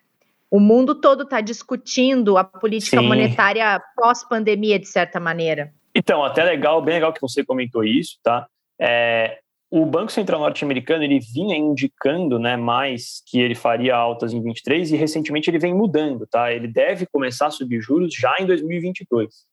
O 0.52 0.60
mundo 0.60 0.96
todo 0.96 1.24
está 1.24 1.42
discutindo 1.42 2.38
a 2.38 2.44
política 2.44 3.00
Sim. 3.00 3.08
monetária 3.08 3.80
pós-pandemia, 3.96 4.80
de 4.80 4.88
certa 4.88 5.20
maneira. 5.20 5.72
Então, 5.94 6.24
até 6.24 6.44
legal, 6.44 6.82
bem 6.82 6.96
legal 6.96 7.14
que 7.14 7.22
você 7.22 7.44
comentou 7.44 7.84
isso, 7.84 8.18
tá? 8.24 8.48
É, 8.80 9.40
o 9.72 9.86
Banco 9.86 10.12
Central 10.12 10.40
norte-americano 10.40 11.04
ele 11.04 11.20
vinha 11.20 11.56
indicando, 11.56 12.40
né, 12.40 12.58
mais 12.58 13.22
que 13.28 13.40
ele 13.40 13.54
faria 13.54 13.96
altas 13.96 14.34
em 14.34 14.42
23 14.42 14.92
e 14.92 14.96
recentemente 14.96 15.50
ele 15.50 15.60
vem 15.60 15.76
mudando, 15.76 16.26
tá? 16.26 16.52
Ele 16.52 16.68
deve 16.68 17.06
começar 17.06 17.48
a 17.48 17.52
subir 17.52 17.80
juros 17.80 18.14
já 18.14 18.36
em 18.40 18.48
2022, 18.48 19.46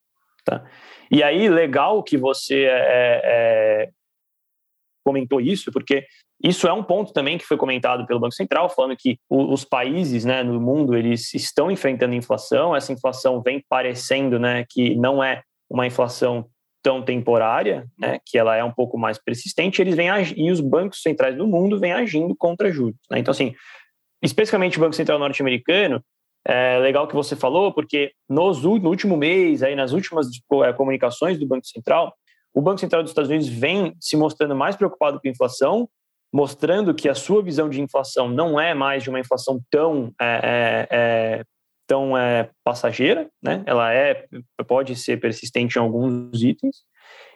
tá? 0.45 0.65
E 1.11 1.23
aí 1.23 1.49
legal 1.49 2.03
que 2.03 2.17
você 2.17 2.65
é, 2.65 3.21
é, 3.25 3.91
comentou 5.05 5.41
isso, 5.41 5.71
porque 5.71 6.07
isso 6.43 6.67
é 6.69 6.73
um 6.73 6.83
ponto 6.83 7.13
também 7.13 7.39
que 7.39 7.47
foi 7.47 7.57
comentado 7.57 8.07
pelo 8.07 8.21
Banco 8.21 8.35
Central, 8.35 8.69
falando 8.69 8.97
que 8.97 9.19
os 9.29 9.65
países 9.65 10.25
né, 10.25 10.43
no 10.43 10.61
mundo 10.61 10.95
eles 10.95 11.33
estão 11.35 11.71
enfrentando 11.71 12.15
inflação, 12.15 12.77
essa 12.77 12.93
inflação 12.93 13.43
vem 13.43 13.65
parecendo 13.69 14.39
né, 14.39 14.65
que 14.69 14.95
não 14.97 15.23
é 15.23 15.43
uma 15.69 15.87
inflação 15.87 16.47
tão 16.83 17.03
temporária, 17.03 17.87
né, 17.99 18.21
que 18.25 18.39
ela 18.39 18.55
é 18.55 18.63
um 18.63 18.71
pouco 18.71 18.99
mais 18.99 19.19
persistente, 19.19 19.81
eles 19.81 19.97
vêm 19.97 20.09
e 20.37 20.51
os 20.51 20.61
bancos 20.61 21.03
centrais 21.03 21.37
do 21.37 21.47
mundo 21.47 21.81
vêm 21.81 21.93
agindo 21.93 22.35
contra 22.37 22.71
juros. 22.71 23.01
Né? 23.11 23.19
Então, 23.19 23.33
assim, 23.33 23.55
especificamente 24.23 24.79
o 24.79 24.81
Banco 24.81 24.95
Central 24.95 25.19
norte-americano, 25.19 26.03
é 26.49 26.79
legal 26.79 27.09
que 27.09 27.15
você 27.15 27.35
falou, 27.35 27.73
porque 27.73 28.13
nos, 28.29 28.63
no 28.63 28.89
último 28.89 29.17
mês, 29.17 29.65
aí, 29.65 29.75
nas 29.75 29.91
últimas 29.91 30.29
é, 30.65 30.73
comunicações 30.73 31.39
do 31.39 31.47
Banco 31.47 31.67
Central, 31.67 32.15
o 32.55 32.63
Banco 32.63 32.79
Central 32.79 33.03
dos 33.03 33.11
Estados 33.11 33.29
Unidos 33.29 33.49
vem 33.49 33.95
se 34.01 34.17
mostrando 34.17 34.55
mais 34.55 34.77
preocupado 34.77 35.21
com 35.21 35.27
a 35.27 35.31
inflação, 35.31 35.89
mostrando 36.37 36.93
que 36.93 37.09
a 37.09 37.15
sua 37.15 37.43
visão 37.43 37.67
de 37.67 37.81
inflação 37.81 38.29
não 38.29 38.61
é 38.61 38.75
mais 38.75 39.03
de 39.03 39.09
uma 39.09 39.19
inflação 39.19 39.59
tão 39.71 40.13
é, 40.21 40.27
é, 40.45 40.89
é 40.91 41.45
tão 41.87 42.19
é, 42.19 42.51
passageira, 42.63 43.27
né? 43.43 43.63
Ela 43.65 43.95
é 43.95 44.27
pode 44.67 44.95
ser 44.97 45.19
persistente 45.19 45.79
em 45.79 45.81
alguns 45.81 46.43
itens. 46.43 46.83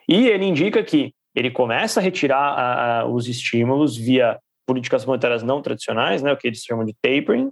E 0.07 0.29
ele 0.29 0.45
indica 0.45 0.83
que 0.83 1.15
ele 1.35 1.51
começa 1.51 1.99
a 1.99 2.03
retirar 2.03 2.37
a, 2.37 3.01
a, 3.01 3.07
os 3.07 3.27
estímulos 3.27 3.97
via 3.97 4.39
políticas 4.67 5.07
monetárias 5.07 5.43
não 5.43 5.63
tradicionais, 5.63 6.23
né? 6.23 6.31
O 6.31 6.37
que 6.37 6.49
eles 6.49 6.63
chamam 6.63 6.85
de 6.85 6.95
tapering, 7.01 7.51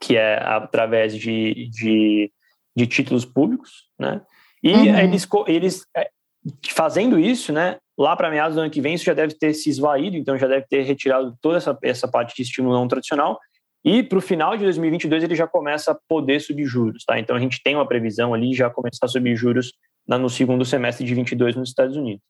que 0.00 0.16
é 0.16 0.40
através 0.40 1.16
de, 1.16 1.68
de, 1.68 2.30
de 2.76 2.86
títulos 2.86 3.24
públicos, 3.24 3.88
né? 3.98 4.22
E 4.62 4.72
uhum. 4.72 4.98
eles, 4.98 5.28
eles 5.48 5.86
é, 5.96 6.08
fazendo 6.70 7.18
isso, 7.18 7.52
né? 7.52 7.78
Lá 7.96 8.16
para 8.16 8.30
meados 8.30 8.56
do 8.56 8.60
ano 8.60 8.70
que 8.70 8.80
vem, 8.80 8.94
isso 8.94 9.04
já 9.04 9.14
deve 9.14 9.34
ter 9.34 9.54
se 9.54 9.70
esvaído, 9.70 10.16
então 10.16 10.36
já 10.36 10.48
deve 10.48 10.66
ter 10.68 10.82
retirado 10.82 11.36
toda 11.40 11.58
essa, 11.58 11.78
essa 11.82 12.08
parte 12.08 12.34
de 12.34 12.42
estímulo 12.42 12.74
não 12.74 12.88
tradicional. 12.88 13.38
E 13.84 14.02
para 14.02 14.18
o 14.18 14.20
final 14.20 14.56
de 14.56 14.64
2022 14.64 15.22
ele 15.22 15.34
já 15.34 15.46
começa 15.46 15.92
a 15.92 15.98
poder 16.08 16.40
subir 16.40 16.64
juros, 16.64 17.04
tá? 17.04 17.18
Então 17.18 17.36
a 17.36 17.40
gente 17.40 17.62
tem 17.62 17.74
uma 17.74 17.86
previsão 17.86 18.32
ali 18.34 18.54
já 18.54 18.70
começar 18.70 19.06
a 19.06 19.08
subir 19.08 19.36
juros 19.36 19.72
no 20.06 20.28
segundo 20.28 20.64
semestre 20.64 21.06
de 21.06 21.14
22 21.14 21.54
nos 21.54 21.68
Estados 21.68 21.96
Unidos. 21.96 22.22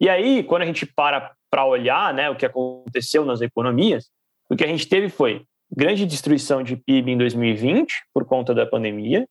E 0.00 0.08
aí, 0.08 0.42
quando 0.42 0.62
a 0.62 0.66
gente 0.66 0.86
para 0.86 1.32
para 1.50 1.66
olhar, 1.66 2.14
né, 2.14 2.30
o 2.30 2.36
que 2.36 2.46
aconteceu 2.46 3.24
nas 3.24 3.40
economias, 3.40 4.08
o 4.48 4.54
que 4.54 4.62
a 4.62 4.68
gente 4.68 4.88
teve 4.88 5.08
foi 5.08 5.42
grande 5.74 6.06
destruição 6.06 6.62
de 6.62 6.76
PIB 6.76 7.12
em 7.12 7.18
2020 7.18 7.92
por 8.14 8.24
conta 8.24 8.54
da 8.54 8.64
pandemia. 8.64 9.26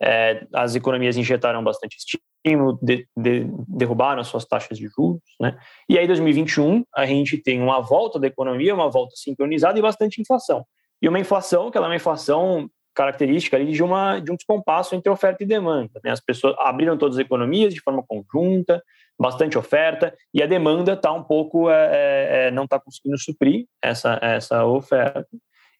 É, 0.00 0.46
as 0.54 0.74
economias 0.74 1.16
injetaram 1.16 1.62
bastante 1.62 1.96
estímulo, 1.96 2.78
de, 2.80 3.06
de, 3.16 3.46
derrubaram 3.66 4.20
as 4.20 4.28
suas 4.28 4.44
taxas 4.44 4.78
de 4.78 4.86
juros, 4.88 5.20
né? 5.40 5.58
E 5.88 5.98
aí, 5.98 6.06
2021, 6.06 6.84
a 6.94 7.04
gente 7.04 7.36
tem 7.36 7.60
uma 7.60 7.80
volta 7.80 8.18
da 8.18 8.26
economia, 8.26 8.74
uma 8.74 8.88
volta 8.88 9.14
sincronizada 9.16 9.78
e 9.78 9.82
bastante 9.82 10.20
inflação. 10.20 10.64
E 11.02 11.08
uma 11.08 11.18
inflação, 11.18 11.70
que 11.70 11.76
ela 11.76 11.86
é 11.86 11.90
uma 11.90 11.96
inflação 11.96 12.68
característica 12.94 13.56
ali 13.56 13.70
de, 13.70 13.82
uma, 13.82 14.18
de 14.18 14.32
um 14.32 14.34
descompasso 14.34 14.94
entre 14.96 15.10
oferta 15.10 15.44
e 15.44 15.46
demanda. 15.46 16.00
Né? 16.02 16.10
As 16.10 16.20
pessoas 16.20 16.56
abriram 16.58 16.98
todas 16.98 17.16
as 17.16 17.24
economias 17.24 17.72
de 17.72 17.80
forma 17.80 18.02
conjunta, 18.02 18.82
bastante 19.16 19.56
oferta, 19.56 20.12
e 20.34 20.42
a 20.42 20.46
demanda 20.46 20.94
está 20.94 21.12
um 21.12 21.22
pouco, 21.22 21.70
é, 21.70 21.90
é, 21.92 22.46
é 22.46 22.50
não 22.50 22.64
está 22.64 22.80
conseguindo 22.80 23.16
suprir 23.18 23.66
essa, 23.80 24.18
essa 24.20 24.64
oferta. 24.64 25.26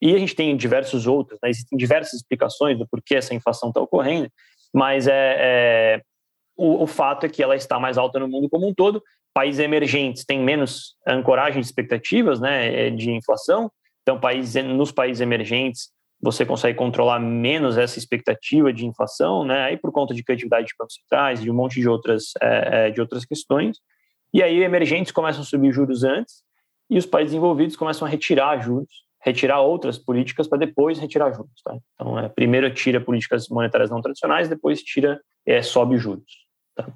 E 0.01 0.15
a 0.15 0.17
gente 0.17 0.35
tem 0.35 0.55
diversos 0.55 1.07
outros, 1.07 1.39
né? 1.43 1.49
existem 1.49 1.77
diversas 1.77 2.13
explicações 2.13 2.77
do 2.77 2.87
porquê 2.87 3.15
essa 3.15 3.33
inflação 3.33 3.69
está 3.69 3.81
ocorrendo, 3.81 4.31
mas 4.73 5.07
é, 5.07 5.35
é 5.39 6.01
o, 6.55 6.83
o, 6.83 6.87
fato 6.87 7.25
é 7.25 7.29
que 7.29 7.43
ela 7.43 7.55
está 7.55 7.79
mais 7.79 7.97
alta 7.97 8.19
no 8.19 8.27
mundo 8.27 8.49
como 8.49 8.67
um 8.67 8.73
todo. 8.73 9.01
Países 9.33 9.59
emergentes 9.59 10.25
têm 10.25 10.39
menos 10.39 10.95
ancoragem 11.07 11.59
de 11.59 11.65
expectativas 11.65 12.39
né, 12.39 12.87
é, 12.87 12.89
de 12.89 13.11
inflação, 13.11 13.71
então 14.01 14.19
países, 14.19 14.63
nos 14.63 14.91
países 14.91 15.21
emergentes 15.21 15.89
você 16.21 16.45
consegue 16.45 16.77
controlar 16.77 17.19
menos 17.19 17.77
essa 17.77 17.97
expectativa 17.97 18.73
de 18.73 18.85
inflação, 18.85 19.45
né? 19.45 19.63
Aí 19.63 19.77
por 19.77 19.89
conta 19.89 20.13
de 20.13 20.21
criatividade 20.21 20.67
de 20.67 20.73
bancos 20.77 20.95
centrais, 20.95 21.41
de 21.41 21.49
um 21.49 21.53
monte 21.53 21.79
de 21.79 21.87
outras, 21.87 22.33
é, 22.41 22.89
de 22.89 22.99
outras 22.99 23.23
questões. 23.23 23.77
E 24.33 24.43
aí 24.43 24.61
emergentes 24.61 25.13
começam 25.13 25.41
a 25.41 25.45
subir 25.45 25.71
juros 25.71 26.03
antes 26.03 26.43
e 26.89 26.97
os 26.97 27.05
países 27.05 27.33
envolvidos 27.33 27.77
começam 27.77 28.05
a 28.05 28.11
retirar 28.11 28.61
juros 28.61 29.08
retirar 29.21 29.61
outras 29.61 29.97
políticas 29.97 30.47
para 30.47 30.57
depois 30.57 30.97
retirar 30.97 31.31
juros. 31.31 31.61
Tá? 31.63 31.77
Então, 31.93 32.17
é, 32.19 32.29
primeiro 32.29 32.73
tira 32.73 33.01
políticas 33.01 33.47
monetárias 33.49 33.89
não 33.89 34.01
tradicionais, 34.01 34.47
depois 34.47 34.81
tira, 34.81 35.19
é, 35.45 35.61
sobe 35.61 35.97
juros. 35.97 36.47
Tá? 36.75 36.87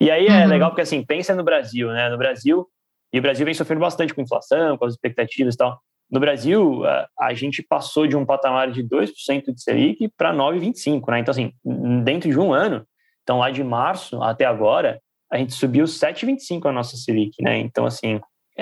E 0.00 0.10
aí 0.10 0.26
é 0.26 0.44
uhum. 0.44 0.48
legal 0.48 0.70
porque, 0.70 0.82
assim, 0.82 1.04
pensa 1.04 1.34
no 1.34 1.42
Brasil, 1.42 1.88
né? 1.88 2.08
No 2.08 2.18
Brasil, 2.18 2.66
e 3.12 3.18
o 3.18 3.22
Brasil 3.22 3.44
vem 3.44 3.54
sofrendo 3.54 3.80
bastante 3.80 4.14
com 4.14 4.22
inflação, 4.22 4.78
com 4.78 4.84
as 4.84 4.94
expectativas 4.94 5.54
e 5.54 5.58
tal. 5.58 5.78
No 6.10 6.20
Brasil, 6.20 6.84
a, 6.86 7.08
a 7.18 7.34
gente 7.34 7.62
passou 7.62 8.06
de 8.06 8.16
um 8.16 8.24
patamar 8.24 8.70
de 8.70 8.82
2% 8.84 9.52
de 9.52 9.62
Selic 9.62 10.08
para 10.16 10.32
9,25%, 10.32 11.08
né? 11.08 11.18
Então, 11.18 11.32
assim, 11.32 11.52
dentro 12.04 12.30
de 12.30 12.38
um 12.38 12.52
ano, 12.52 12.86
então 13.22 13.38
lá 13.38 13.50
de 13.50 13.62
março 13.62 14.22
até 14.22 14.44
agora, 14.44 15.00
a 15.30 15.38
gente 15.38 15.54
subiu 15.54 15.84
7,25% 15.84 16.66
a 16.66 16.72
nossa 16.72 16.96
Selic, 16.96 17.42
né? 17.42 17.58
Então, 17.58 17.86
assim, 17.86 18.20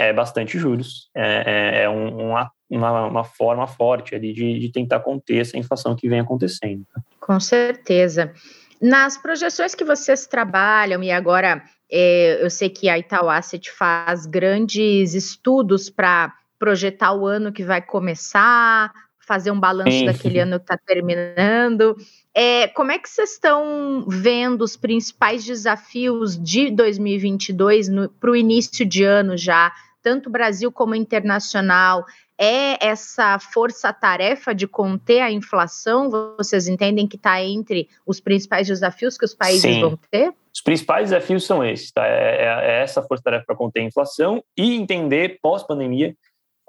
é 0.08 0.12
bastante 0.12 0.58
juros. 0.58 1.08
É, 1.14 1.44
é, 1.46 1.82
é 1.82 1.90
um, 1.90 2.30
uma, 2.30 2.52
uma, 2.70 3.24
forma 3.24 3.66
forte 3.66 4.14
ali 4.14 4.32
de, 4.32 4.58
de 4.58 4.72
tentar 4.72 5.00
conter 5.00 5.40
essa 5.40 5.58
inflação 5.58 5.94
que 5.94 6.08
vem 6.08 6.20
acontecendo. 6.20 6.84
Com 7.20 7.38
certeza. 7.38 8.32
Nas 8.80 9.18
projeções 9.18 9.74
que 9.74 9.84
vocês 9.84 10.26
trabalham, 10.26 11.02
e 11.02 11.10
agora 11.10 11.62
é, 11.90 12.42
eu 12.42 12.48
sei 12.48 12.70
que 12.70 12.88
a 12.88 12.98
Itaú 12.98 13.28
Asset 13.28 13.70
faz 13.70 14.24
grandes 14.24 15.14
estudos 15.14 15.90
para 15.90 16.32
projetar 16.58 17.12
o 17.12 17.26
ano 17.26 17.52
que 17.52 17.64
vai 17.64 17.82
começar, 17.82 18.92
fazer 19.26 19.50
um 19.50 19.60
balanço 19.60 19.98
Sim. 19.98 20.06
daquele 20.06 20.38
ano 20.38 20.58
que 20.58 20.64
está 20.64 20.76
terminando. 20.76 21.96
É, 22.34 22.68
como 22.68 22.92
é 22.92 22.98
que 22.98 23.08
vocês 23.08 23.32
estão 23.32 24.04
vendo 24.08 24.62
os 24.62 24.76
principais 24.76 25.44
desafios 25.44 26.36
de 26.36 26.70
2022 26.70 27.88
para 28.20 28.30
o 28.30 28.36
início 28.36 28.86
de 28.86 29.04
ano 29.04 29.36
já, 29.36 29.72
tanto 30.02 30.30
Brasil 30.30 30.70
como 30.70 30.94
internacional? 30.94 32.04
É 32.38 32.84
essa 32.84 33.38
força-tarefa 33.38 34.54
de 34.54 34.66
conter 34.66 35.20
a 35.20 35.30
inflação? 35.30 36.08
Vocês 36.38 36.68
entendem 36.68 37.06
que 37.06 37.16
está 37.16 37.42
entre 37.42 37.88
os 38.06 38.18
principais 38.20 38.66
desafios 38.66 39.18
que 39.18 39.24
os 39.24 39.34
países 39.34 39.62
Sim. 39.62 39.80
vão 39.80 39.98
ter? 40.10 40.32
Os 40.52 40.62
principais 40.62 41.10
desafios 41.10 41.44
são 41.44 41.64
esses, 41.64 41.92
tá? 41.92 42.06
É, 42.06 42.42
é, 42.42 42.44
é 42.44 42.82
essa 42.82 43.02
força-tarefa 43.02 43.44
para 43.46 43.56
conter 43.56 43.80
a 43.80 43.84
inflação 43.84 44.42
e 44.56 44.74
entender 44.74 45.38
pós-pandemia 45.42 46.14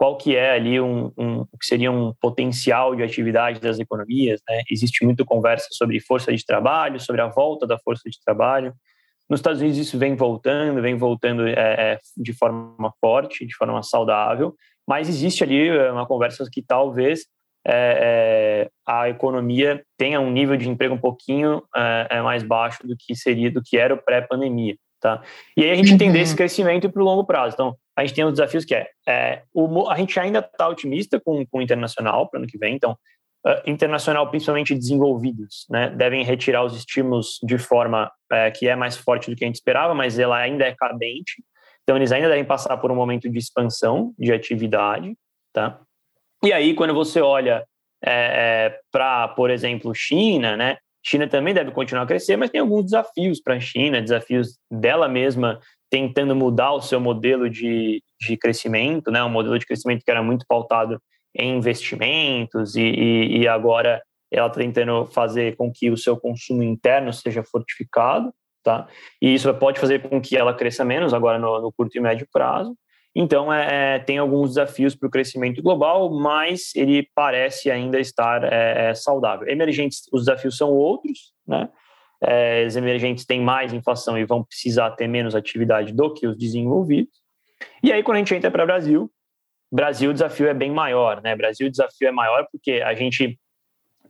qual 0.01 0.17
que 0.17 0.35
é 0.35 0.53
ali 0.53 0.81
um, 0.81 1.11
um 1.15 1.45
que 1.59 1.63
seria 1.63 1.91
um 1.91 2.11
potencial 2.19 2.95
de 2.95 3.03
atividade 3.03 3.59
das 3.59 3.77
economias. 3.77 4.41
Né? 4.49 4.63
Existe 4.67 5.05
muita 5.05 5.23
conversa 5.23 5.67
sobre 5.71 5.99
força 5.99 6.35
de 6.35 6.43
trabalho, 6.43 6.99
sobre 6.99 7.21
a 7.21 7.27
volta 7.27 7.67
da 7.67 7.77
força 7.77 8.09
de 8.09 8.19
trabalho. 8.19 8.73
Nos 9.31 9.39
Estados 9.39 9.61
Unidos 9.61 9.77
isso 9.77 9.97
vem 9.97 10.13
voltando, 10.13 10.81
vem 10.81 10.97
voltando 10.97 11.47
é, 11.47 11.53
é, 11.53 11.99
de 12.17 12.33
forma 12.33 12.93
forte, 12.99 13.45
de 13.45 13.55
forma 13.55 13.81
saudável, 13.81 14.53
mas 14.85 15.07
existe 15.07 15.41
ali 15.41 15.69
é, 15.69 15.89
uma 15.89 16.05
conversa 16.05 16.45
que 16.51 16.61
talvez 16.61 17.21
é, 17.65 18.67
é, 18.67 18.69
a 18.85 19.07
economia 19.07 19.81
tenha 19.97 20.19
um 20.19 20.29
nível 20.29 20.57
de 20.57 20.67
emprego 20.67 20.95
um 20.95 20.99
pouquinho 20.99 21.63
é, 21.73 22.21
mais 22.21 22.43
baixo 22.43 22.85
do 22.85 22.93
que 22.99 23.15
seria 23.15 23.49
do 23.49 23.61
que 23.63 23.77
era 23.77 23.93
o 23.93 24.03
pré-pandemia. 24.03 24.75
Tá? 24.99 25.23
E 25.55 25.63
aí 25.63 25.71
a 25.71 25.75
gente 25.75 25.89
uhum. 25.89 25.95
entender 25.95 26.19
esse 26.19 26.35
crescimento 26.35 26.89
para 26.91 27.01
o 27.01 27.05
longo 27.05 27.23
prazo. 27.23 27.53
Então, 27.53 27.75
a 27.95 28.01
gente 28.01 28.13
tem 28.13 28.25
os 28.25 28.33
desafios 28.33 28.65
que 28.65 28.75
é, 28.75 29.43
o, 29.53 29.89
a 29.89 29.95
gente 29.95 30.19
ainda 30.19 30.39
está 30.39 30.67
otimista 30.67 31.21
com, 31.21 31.45
com 31.45 31.59
o 31.59 31.61
internacional 31.61 32.29
para 32.29 32.37
ano 32.37 32.47
que 32.47 32.57
vem, 32.57 32.75
então, 32.75 32.97
internacional, 33.65 34.29
principalmente 34.29 34.75
desenvolvidos, 34.75 35.65
né, 35.69 35.89
devem 35.89 36.23
retirar 36.23 36.63
os 36.63 36.75
estímulos 36.75 37.39
de 37.43 37.57
forma 37.57 38.05
uh, 38.31 38.51
que 38.55 38.67
é 38.67 38.75
mais 38.75 38.95
forte 38.95 39.29
do 39.29 39.35
que 39.35 39.43
a 39.43 39.47
gente 39.47 39.55
esperava, 39.55 39.95
mas 39.95 40.19
ela 40.19 40.37
ainda 40.37 40.65
é 40.65 40.75
cadente, 40.75 41.43
então 41.83 41.95
eles 41.95 42.11
ainda 42.11 42.29
devem 42.29 42.45
passar 42.45 42.77
por 42.77 42.91
um 42.91 42.95
momento 42.95 43.29
de 43.29 43.39
expansão 43.39 44.13
de 44.17 44.31
atividade, 44.31 45.15
tá? 45.51 45.79
E 46.43 46.53
aí, 46.53 46.73
quando 46.73 46.93
você 46.93 47.19
olha 47.19 47.65
é, 48.03 48.69
é 48.69 48.79
para, 48.91 49.27
por 49.29 49.49
exemplo, 49.49 49.93
China, 49.93 50.55
né, 50.55 50.77
China 51.03 51.27
também 51.27 51.53
deve 51.53 51.71
continuar 51.71 52.03
a 52.03 52.07
crescer, 52.07 52.37
mas 52.37 52.51
tem 52.51 52.61
alguns 52.61 52.85
desafios 52.85 53.41
para 53.41 53.55
a 53.55 53.59
China, 53.59 54.01
desafios 54.01 54.57
dela 54.69 55.07
mesma 55.07 55.59
tentando 55.89 56.35
mudar 56.35 56.71
o 56.73 56.81
seu 56.81 56.99
modelo 56.99 57.49
de, 57.49 58.01
de 58.19 58.37
crescimento, 58.37 59.11
né? 59.11 59.21
um 59.23 59.29
modelo 59.29 59.59
de 59.59 59.65
crescimento 59.65 60.03
que 60.05 60.11
era 60.11 60.23
muito 60.23 60.45
pautado 60.47 61.01
em 61.35 61.57
investimentos 61.57 62.75
e, 62.75 62.81
e, 62.81 63.37
e 63.39 63.47
agora 63.47 64.01
ela 64.31 64.47
está 64.47 64.59
tentando 64.59 65.05
fazer 65.07 65.55
com 65.57 65.71
que 65.71 65.89
o 65.89 65.97
seu 65.97 66.17
consumo 66.17 66.63
interno 66.63 67.11
seja 67.11 67.43
fortificado, 67.43 68.33
tá? 68.63 68.87
E 69.21 69.33
isso 69.33 69.53
pode 69.55 69.79
fazer 69.79 70.07
com 70.07 70.21
que 70.21 70.37
ela 70.37 70.53
cresça 70.53 70.85
menos 70.85 71.13
agora 71.13 71.37
no, 71.37 71.61
no 71.61 71.71
curto 71.71 71.97
e 71.97 72.01
médio 72.01 72.27
prazo. 72.31 72.75
Então, 73.13 73.51
é, 73.51 73.95
é 73.95 73.99
tem 73.99 74.17
alguns 74.17 74.51
desafios 74.51 74.95
para 74.95 75.07
o 75.07 75.11
crescimento 75.11 75.61
global, 75.61 76.09
mas 76.09 76.73
ele 76.75 77.09
parece 77.13 77.69
ainda 77.69 77.99
estar 77.99 78.43
é, 78.45 78.89
é, 78.89 78.95
saudável. 78.95 79.47
Emergentes, 79.49 80.03
os 80.13 80.21
desafios 80.25 80.55
são 80.55 80.71
outros, 80.71 81.33
né? 81.45 81.69
É, 82.23 82.65
os 82.67 82.75
emergentes 82.75 83.25
têm 83.25 83.41
mais 83.41 83.73
inflação 83.73 84.17
e 84.17 84.23
vão 84.23 84.43
precisar 84.43 84.91
ter 84.91 85.07
menos 85.07 85.35
atividade 85.35 85.91
do 85.91 86.13
que 86.13 86.27
os 86.27 86.37
desenvolvidos. 86.37 87.19
E 87.83 87.91
aí, 87.91 88.03
quando 88.03 88.17
a 88.17 88.19
gente 88.19 88.35
entra 88.35 88.51
para 88.51 88.63
o 88.63 88.67
Brasil, 88.67 89.11
Brasil 89.71 90.09
o 90.09 90.13
desafio 90.13 90.47
é 90.47 90.53
bem 90.53 90.71
maior, 90.71 91.21
né? 91.21 91.35
Brasil 91.35 91.67
o 91.67 91.71
desafio 91.71 92.09
é 92.09 92.11
maior 92.11 92.45
porque 92.51 92.81
a 92.83 92.93
gente 92.93 93.39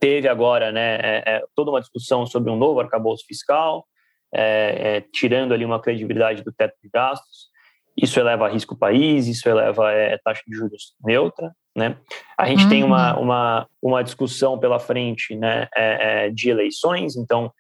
teve 0.02 0.28
agora, 0.28 0.72
né, 0.72 0.96
é, 0.96 1.24
é, 1.28 1.44
toda 1.56 1.70
uma 1.70 1.80
discussão 1.80 2.26
sobre 2.26 2.50
um 2.50 2.58
novo 2.58 2.80
arcabouço 2.80 3.24
fiscal, 3.24 3.86
é, 4.34 4.96
é 4.98 5.02
tirando 5.14 5.54
ali 5.54 5.64
uma 5.64 5.80
credibilidade 5.80 6.44
do 6.44 6.52
teto 6.52 6.76
de 6.82 6.90
gastos. 6.90 7.52
Isso 7.96 8.20
eleva 8.20 8.50
risco 8.50 8.76
país, 8.76 9.28
isso 9.28 9.48
eleva 9.48 9.92
é, 9.92 10.18
taxa 10.18 10.42
de 10.48 10.56
juros 10.56 10.96
neutra, 11.06 11.52
né? 11.76 11.98
A 12.36 12.48
gente 12.48 12.64
uhum. 12.64 12.70
tem 12.70 12.84
uma, 12.84 13.16
uhum. 13.16 13.24
uma, 13.24 13.68
uma 13.80 14.04
discussão 14.04 14.58
pela 14.58 14.80
frente, 14.80 15.36
né, 15.36 15.68
é, 15.76 16.32
de 16.32 16.50
eleições, 16.50 17.16
então 17.16 17.54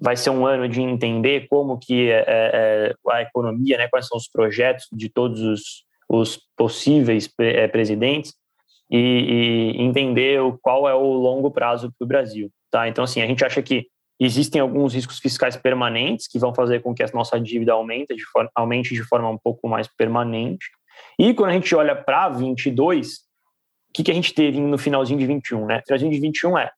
vai 0.00 0.16
ser 0.16 0.30
um 0.30 0.46
ano 0.46 0.68
de 0.68 0.80
entender 0.80 1.48
como 1.48 1.76
que 1.76 2.12
a 3.10 3.22
economia, 3.22 3.76
né, 3.76 3.88
quais 3.88 4.06
são 4.06 4.16
os 4.16 4.28
projetos 4.28 4.86
de 4.92 5.08
todos 5.08 5.40
os 5.40 5.87
os 6.08 6.40
possíveis 6.56 7.28
é, 7.38 7.68
presidentes 7.68 8.34
e, 8.90 9.74
e, 9.76 9.82
entender 9.82 10.40
qual 10.62 10.88
é 10.88 10.94
o 10.94 11.12
longo 11.12 11.50
prazo 11.50 11.92
para 11.98 12.04
o 12.04 12.08
Brasil. 12.08 12.50
Tá? 12.70 12.88
Então, 12.88 13.04
assim, 13.04 13.20
a 13.20 13.26
gente 13.26 13.44
acha 13.44 13.62
que 13.62 13.86
existem 14.18 14.60
alguns 14.60 14.94
riscos 14.94 15.18
fiscais 15.18 15.56
permanentes 15.56 16.26
que 16.26 16.38
vão 16.38 16.54
fazer 16.54 16.80
com 16.80 16.94
que 16.94 17.02
a 17.02 17.10
nossa 17.12 17.38
dívida 17.38 17.72
aumente 17.72 18.14
de, 18.14 18.24
forma, 18.24 18.50
aumente 18.54 18.94
de 18.94 19.02
forma 19.04 19.28
um 19.28 19.38
pouco 19.38 19.68
mais 19.68 19.86
permanente. 19.86 20.66
E 21.18 21.34
quando 21.34 21.50
a 21.50 21.54
gente 21.54 21.74
olha 21.74 21.94
para 21.94 22.28
22, 22.30 23.14
o 23.14 23.92
que, 23.94 24.02
que 24.02 24.10
a 24.10 24.14
gente 24.14 24.34
teve 24.34 24.58
no 24.60 24.78
finalzinho 24.78 25.18
de 25.18 25.26
21? 25.26 25.66
Né? 25.66 25.82
finalzinho 25.86 26.10
de 26.10 26.20
21 26.20 26.58
é 26.58 26.70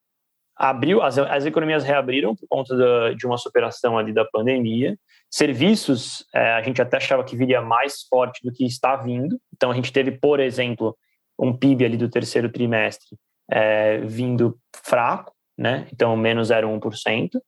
abriu, 0.61 1.01
as, 1.01 1.17
as 1.17 1.43
economias 1.43 1.83
reabriram 1.83 2.35
por 2.35 2.47
conta 2.47 2.77
da, 2.77 3.13
de 3.13 3.25
uma 3.25 3.35
superação 3.35 3.97
ali 3.97 4.13
da 4.13 4.23
pandemia. 4.23 4.95
Serviços, 5.27 6.23
é, 6.35 6.51
a 6.51 6.61
gente 6.61 6.79
até 6.79 6.97
achava 6.97 7.23
que 7.23 7.35
viria 7.35 7.61
mais 7.61 8.03
forte 8.03 8.43
do 8.43 8.53
que 8.53 8.63
está 8.63 8.95
vindo. 8.95 9.41
Então, 9.51 9.71
a 9.71 9.73
gente 9.73 9.91
teve, 9.91 10.11
por 10.11 10.39
exemplo, 10.39 10.95
um 11.39 11.51
PIB 11.51 11.83
ali 11.83 11.97
do 11.97 12.07
terceiro 12.07 12.47
trimestre 12.47 13.17
é, 13.49 13.97
vindo 14.01 14.55
fraco, 14.85 15.33
né? 15.57 15.87
Então, 15.91 16.15
menos 16.15 16.49
0,1%. 16.49 17.41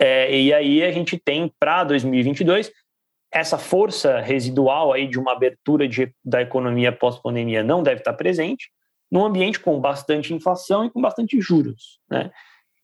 É, 0.00 0.34
e 0.34 0.52
aí 0.52 0.82
a 0.82 0.90
gente 0.90 1.18
tem 1.18 1.52
para 1.60 1.84
2022 1.84 2.72
essa 3.30 3.58
força 3.58 4.18
residual 4.20 4.94
aí 4.94 5.06
de 5.06 5.18
uma 5.18 5.32
abertura 5.32 5.86
de, 5.86 6.10
da 6.24 6.40
economia 6.40 6.90
pós-pandemia 6.90 7.62
não 7.62 7.82
deve 7.82 8.00
estar 8.00 8.14
presente 8.14 8.70
num 9.10 9.24
ambiente 9.24 9.60
com 9.60 9.80
bastante 9.80 10.32
inflação 10.34 10.84
e 10.84 10.90
com 10.90 11.00
bastante 11.00 11.40
juros, 11.40 12.00
né? 12.10 12.30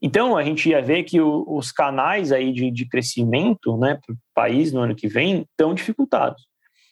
Então, 0.02 0.36
a 0.36 0.42
gente 0.42 0.70
ia 0.70 0.80
ver 0.80 1.02
que 1.02 1.20
o, 1.20 1.44
os 1.46 1.70
canais 1.70 2.32
aí 2.32 2.52
de, 2.52 2.70
de 2.70 2.88
crescimento 2.88 3.76
né, 3.76 3.98
para 4.04 4.14
o 4.14 4.18
país 4.34 4.72
no 4.72 4.80
ano 4.80 4.94
que 4.94 5.06
vem 5.06 5.42
estão 5.42 5.74
dificultados. 5.74 6.42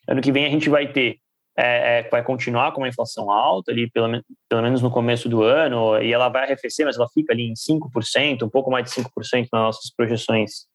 Ano 0.07 0.21
que 0.21 0.31
vem 0.31 0.45
a 0.45 0.51
gente 0.51 0.69
vai 0.69 0.93
ter, 0.93 1.17
é, 1.57 2.01
é, 2.01 2.09
vai 2.11 2.23
continuar 2.23 2.73
com 2.73 2.83
uma 2.83 2.89
inflação 2.89 3.31
alta 3.31 3.73
ali, 3.73 3.91
pelo, 3.91 4.23
pelo 4.49 4.63
menos 4.63 4.83
no 4.83 4.91
começo 4.91 5.29
do 5.29 5.43
ano, 5.43 6.01
e 6.03 6.13
ela 6.13 6.29
vai 6.29 6.45
arrefecer, 6.45 6.85
mas 6.85 6.97
ela 6.97 7.09
fica 7.09 7.33
ali 7.33 7.49
em 7.49 7.55
5%, 7.55 8.43
um 8.43 8.49
pouco 8.51 8.71
mais 8.71 8.85
de 8.85 8.91
5% 8.91 9.49
nas 9.53 9.63
nossas 9.63 9.91
projeções 9.95 10.67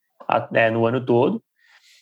é, 0.53 0.71
no 0.71 0.85
ano 0.87 1.05
todo. 1.05 1.41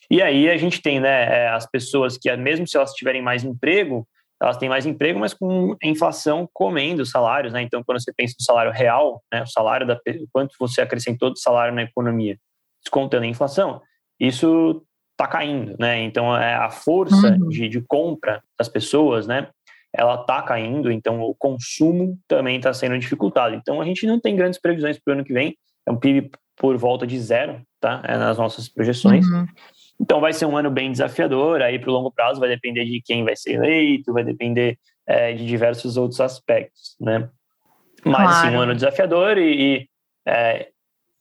E 0.10 0.22
aí 0.22 0.50
a 0.50 0.58
gente 0.58 0.82
tem 0.82 1.00
né, 1.00 1.24
é, 1.24 1.50
as 1.50 1.70
pessoas 1.70 2.18
que, 2.18 2.34
mesmo 2.38 2.66
se 2.68 2.78
elas 2.78 2.94
tiverem 2.94 3.22
mais 3.22 3.44
emprego, 3.44 4.08
elas 4.42 4.58
têm 4.58 4.68
mais 4.68 4.88
emprego, 4.88 5.20
mas 5.20 5.36
com 5.36 5.76
inflação 5.84 6.50
comendo 6.52 7.04
os 7.04 7.12
salários, 7.12 7.54
né? 7.54 7.62
Então, 7.62 7.84
quando 7.84 8.02
você 8.02 8.12
pensa 8.12 8.34
no 8.40 8.44
salário 8.44 8.72
real, 8.72 9.24
né, 9.32 9.44
o 9.44 9.48
salário 9.48 9.86
da 9.86 10.00
quanto 10.34 10.56
você 10.60 10.82
acrescentou 10.82 11.32
de 11.32 11.40
salário 11.40 11.76
na 11.76 11.84
economia, 11.84 12.38
descontando 12.84 13.24
a 13.24 13.28
inflação, 13.28 13.80
isso 14.20 14.84
está 15.12 15.28
caindo, 15.28 15.76
né? 15.80 16.02
Então, 16.02 16.36
é 16.36 16.56
a 16.56 16.72
força 16.72 17.38
uhum. 17.40 17.50
de, 17.50 17.70
de 17.70 17.82
compra 17.82 18.42
das 18.58 18.68
pessoas, 18.68 19.28
né? 19.28 19.48
Ela 19.94 20.16
está 20.16 20.42
caindo, 20.42 20.92
então 20.92 21.22
o 21.22 21.36
consumo 21.36 22.18
também 22.28 22.58
está 22.58 22.74
sendo 22.74 22.98
dificultado. 22.98 23.54
Então, 23.54 23.80
a 23.80 23.86
gente 23.86 24.08
não 24.08 24.20
tem 24.20 24.36
grandes 24.36 24.60
previsões 24.60 24.98
para 24.98 25.12
o 25.12 25.14
ano 25.16 25.24
que 25.24 25.34
vem. 25.34 25.56
É 25.88 25.92
um 25.92 25.98
PIB 25.98 26.32
por 26.56 26.78
volta 26.78 27.06
de 27.06 27.20
zero, 27.20 27.62
tá? 27.80 28.02
É 28.06 28.18
nas 28.18 28.40
nossas 28.40 28.68
projeções. 28.68 29.28
Uhum. 29.28 29.46
Então 30.00 30.20
vai 30.20 30.34
ser 30.34 30.46
um 30.46 30.58
ano 30.58 30.72
bem 30.72 30.92
desafiador, 30.92 31.62
aí 31.62 31.78
para 31.78 31.90
o 31.90 31.94
longo 31.94 32.12
prazo 32.12 32.40
vai 32.40 32.50
depender 32.50 32.86
de 32.86 33.02
quem 33.02 33.24
vai 33.24 33.36
ser 33.36 33.54
eleito, 33.54 34.14
vai 34.14 34.24
depender 34.24 34.78
é, 35.08 35.34
de 35.34 35.46
diversos 35.46 35.98
outros 35.98 36.20
aspectos, 36.20 36.96
né? 37.00 37.30
Mas 38.04 38.24
claro. 38.24 38.48
assim, 38.48 38.56
um 38.56 38.60
ano 38.60 38.76
desafiador 38.76 39.38
e, 39.38 39.54
e 39.62 39.90
é, 40.28 40.70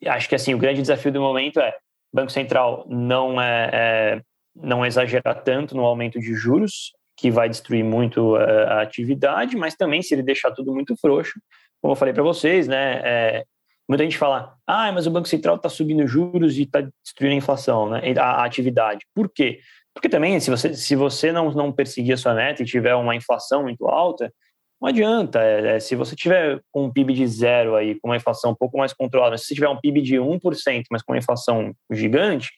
acho 0.06 0.28
que 0.28 0.34
assim 0.34 0.54
o 0.54 0.58
grande 0.58 0.80
desafio 0.80 1.12
do 1.12 1.20
momento 1.20 1.60
é 1.60 1.70
o 2.12 2.16
Banco 2.16 2.32
Central 2.32 2.86
não 2.88 3.40
é, 3.40 3.70
é 3.72 4.20
não 4.54 4.84
exagerar 4.84 5.42
tanto 5.42 5.76
no 5.76 5.84
aumento 5.84 6.18
de 6.18 6.34
juros, 6.34 6.92
que 7.16 7.30
vai 7.30 7.48
destruir 7.48 7.84
muito 7.84 8.34
a, 8.36 8.42
é, 8.42 8.64
a 8.64 8.80
atividade, 8.80 9.56
mas 9.56 9.74
também 9.74 10.02
se 10.02 10.14
ele 10.14 10.22
deixar 10.22 10.50
tudo 10.52 10.72
muito 10.72 10.96
frouxo, 10.96 11.38
como 11.80 11.92
eu 11.92 11.96
falei 11.96 12.14
para 12.14 12.22
vocês, 12.22 12.66
né, 12.66 13.00
é, 13.04 13.44
Muita 13.90 14.04
gente 14.04 14.16
fala, 14.16 14.54
ah, 14.64 14.92
mas 14.92 15.08
o 15.08 15.10
Banco 15.10 15.26
Central 15.26 15.56
está 15.56 15.68
subindo 15.68 16.06
juros 16.06 16.56
e 16.56 16.62
está 16.62 16.80
destruindo 16.80 17.34
a 17.34 17.38
inflação, 17.38 17.90
né, 17.90 18.00
a, 18.16 18.42
a, 18.42 18.44
atividade. 18.44 19.04
Por 19.12 19.28
quê? 19.28 19.58
Porque 19.92 20.08
também, 20.08 20.38
se 20.38 20.48
você, 20.48 20.74
se 20.74 20.94
você 20.94 21.32
não, 21.32 21.50
não 21.50 21.72
perseguir 21.72 22.14
a 22.14 22.16
sua 22.16 22.32
meta 22.32 22.62
e 22.62 22.64
tiver 22.64 22.94
uma 22.94 23.16
inflação 23.16 23.64
muito 23.64 23.88
alta, 23.88 24.32
não 24.80 24.88
adianta. 24.88 25.42
É, 25.42 25.74
é, 25.74 25.80
se 25.80 25.96
você 25.96 26.14
tiver 26.14 26.60
um 26.72 26.88
PIB 26.88 27.12
de 27.14 27.26
zero 27.26 27.74
aí, 27.74 27.98
com 27.98 28.06
uma 28.06 28.16
inflação 28.16 28.52
um 28.52 28.54
pouco 28.54 28.78
mais 28.78 28.92
controlada, 28.92 29.36
se 29.36 29.46
você 29.46 29.56
tiver 29.56 29.68
um 29.68 29.80
PIB 29.80 30.02
de 30.02 30.18
1%, 30.18 30.84
mas 30.88 31.02
com 31.02 31.12
uma 31.12 31.18
inflação 31.18 31.74
gigante, 31.90 32.48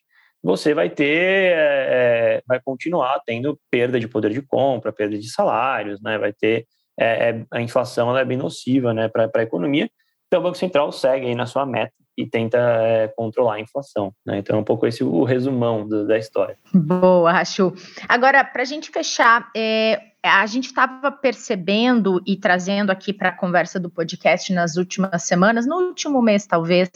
você 0.43 0.75
vai 0.75 0.91
ter, 0.91 1.57
é, 1.57 2.37
é, 2.37 2.43
vai 2.47 2.61
continuar 2.63 3.23
tendo 3.25 3.59
perda 3.71 3.99
de 3.99 4.07
poder 4.07 4.33
de 4.33 4.43
compra, 4.43 4.93
perda 4.93 5.17
de 5.19 5.31
salários, 5.31 5.99
né? 6.03 6.19
Vai 6.19 6.35
ter 6.35 6.67
é, 7.01 7.31
é 7.31 7.47
a 7.51 7.63
inflação 7.63 8.11
ela 8.11 8.21
é 8.21 8.25
bem 8.27 8.37
nociva, 8.37 8.93
né, 8.93 9.09
para 9.09 9.31
a 9.35 9.43
economia. 9.43 9.89
Então, 10.33 10.41
o 10.41 10.45
Banco 10.45 10.57
Central 10.57 10.91
segue 10.91 11.27
aí 11.27 11.35
na 11.35 11.45
sua 11.45 11.67
meta 11.67 11.93
e 12.17 12.27
tenta 12.27 12.57
é, 12.57 13.07
controlar 13.09 13.57
a 13.57 13.61
inflação. 13.61 14.15
Né? 14.25 14.39
Então, 14.39 14.57
é 14.57 14.61
um 14.61 14.65
pouco 14.65 14.87
esse 14.87 15.05
o 15.05 15.25
resumão 15.25 15.87
do, 15.87 16.07
da 16.07 16.17
história. 16.17 16.57
Boa, 16.73 17.31
Rachu. 17.31 17.75
Agora, 18.09 18.43
para 18.43 18.63
a 18.63 18.65
gente 18.65 18.91
fechar, 18.91 19.51
é, 19.55 20.01
a 20.25 20.47
gente 20.47 20.69
estava 20.69 21.13
percebendo 21.13 22.23
e 22.27 22.35
trazendo 22.35 22.89
aqui 22.89 23.13
para 23.13 23.29
a 23.29 23.37
conversa 23.37 23.79
do 23.79 23.91
podcast 23.91 24.51
nas 24.55 24.79
últimas 24.79 25.23
semanas, 25.25 25.67
no 25.67 25.77
último 25.77 26.23
mês 26.23 26.47
talvez, 26.47 26.89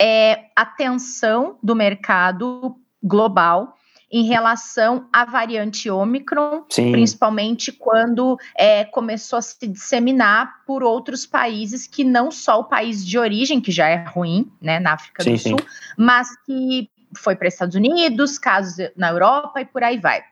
é, 0.00 0.44
a 0.54 0.64
tensão 0.64 1.58
do 1.60 1.74
mercado 1.74 2.76
global 3.02 3.74
em 4.10 4.24
relação 4.24 5.06
à 5.12 5.24
variante 5.24 5.90
Omicron, 5.90 6.64
Sim. 6.68 6.92
principalmente 6.92 7.70
quando 7.70 8.38
é, 8.56 8.84
começou 8.84 9.38
a 9.38 9.42
se 9.42 9.66
disseminar 9.66 10.64
por 10.66 10.82
outros 10.82 11.26
países 11.26 11.86
que 11.86 12.04
não 12.04 12.30
só 12.30 12.60
o 12.60 12.64
país 12.64 13.04
de 13.04 13.18
origem, 13.18 13.60
que 13.60 13.70
já 13.70 13.88
é 13.88 14.02
ruim, 14.02 14.50
né, 14.60 14.80
na 14.80 14.94
África 14.94 15.22
sim, 15.22 15.32
do 15.32 15.38
Sul, 15.38 15.58
mas 15.96 16.34
que 16.44 16.90
foi 17.16 17.36
para 17.36 17.48
Estados 17.48 17.74
Unidos, 17.74 18.38
casos 18.38 18.90
na 18.96 19.10
Europa 19.10 19.60
e 19.60 19.64
por 19.64 19.82
aí 19.82 19.98
vai. 19.98 20.22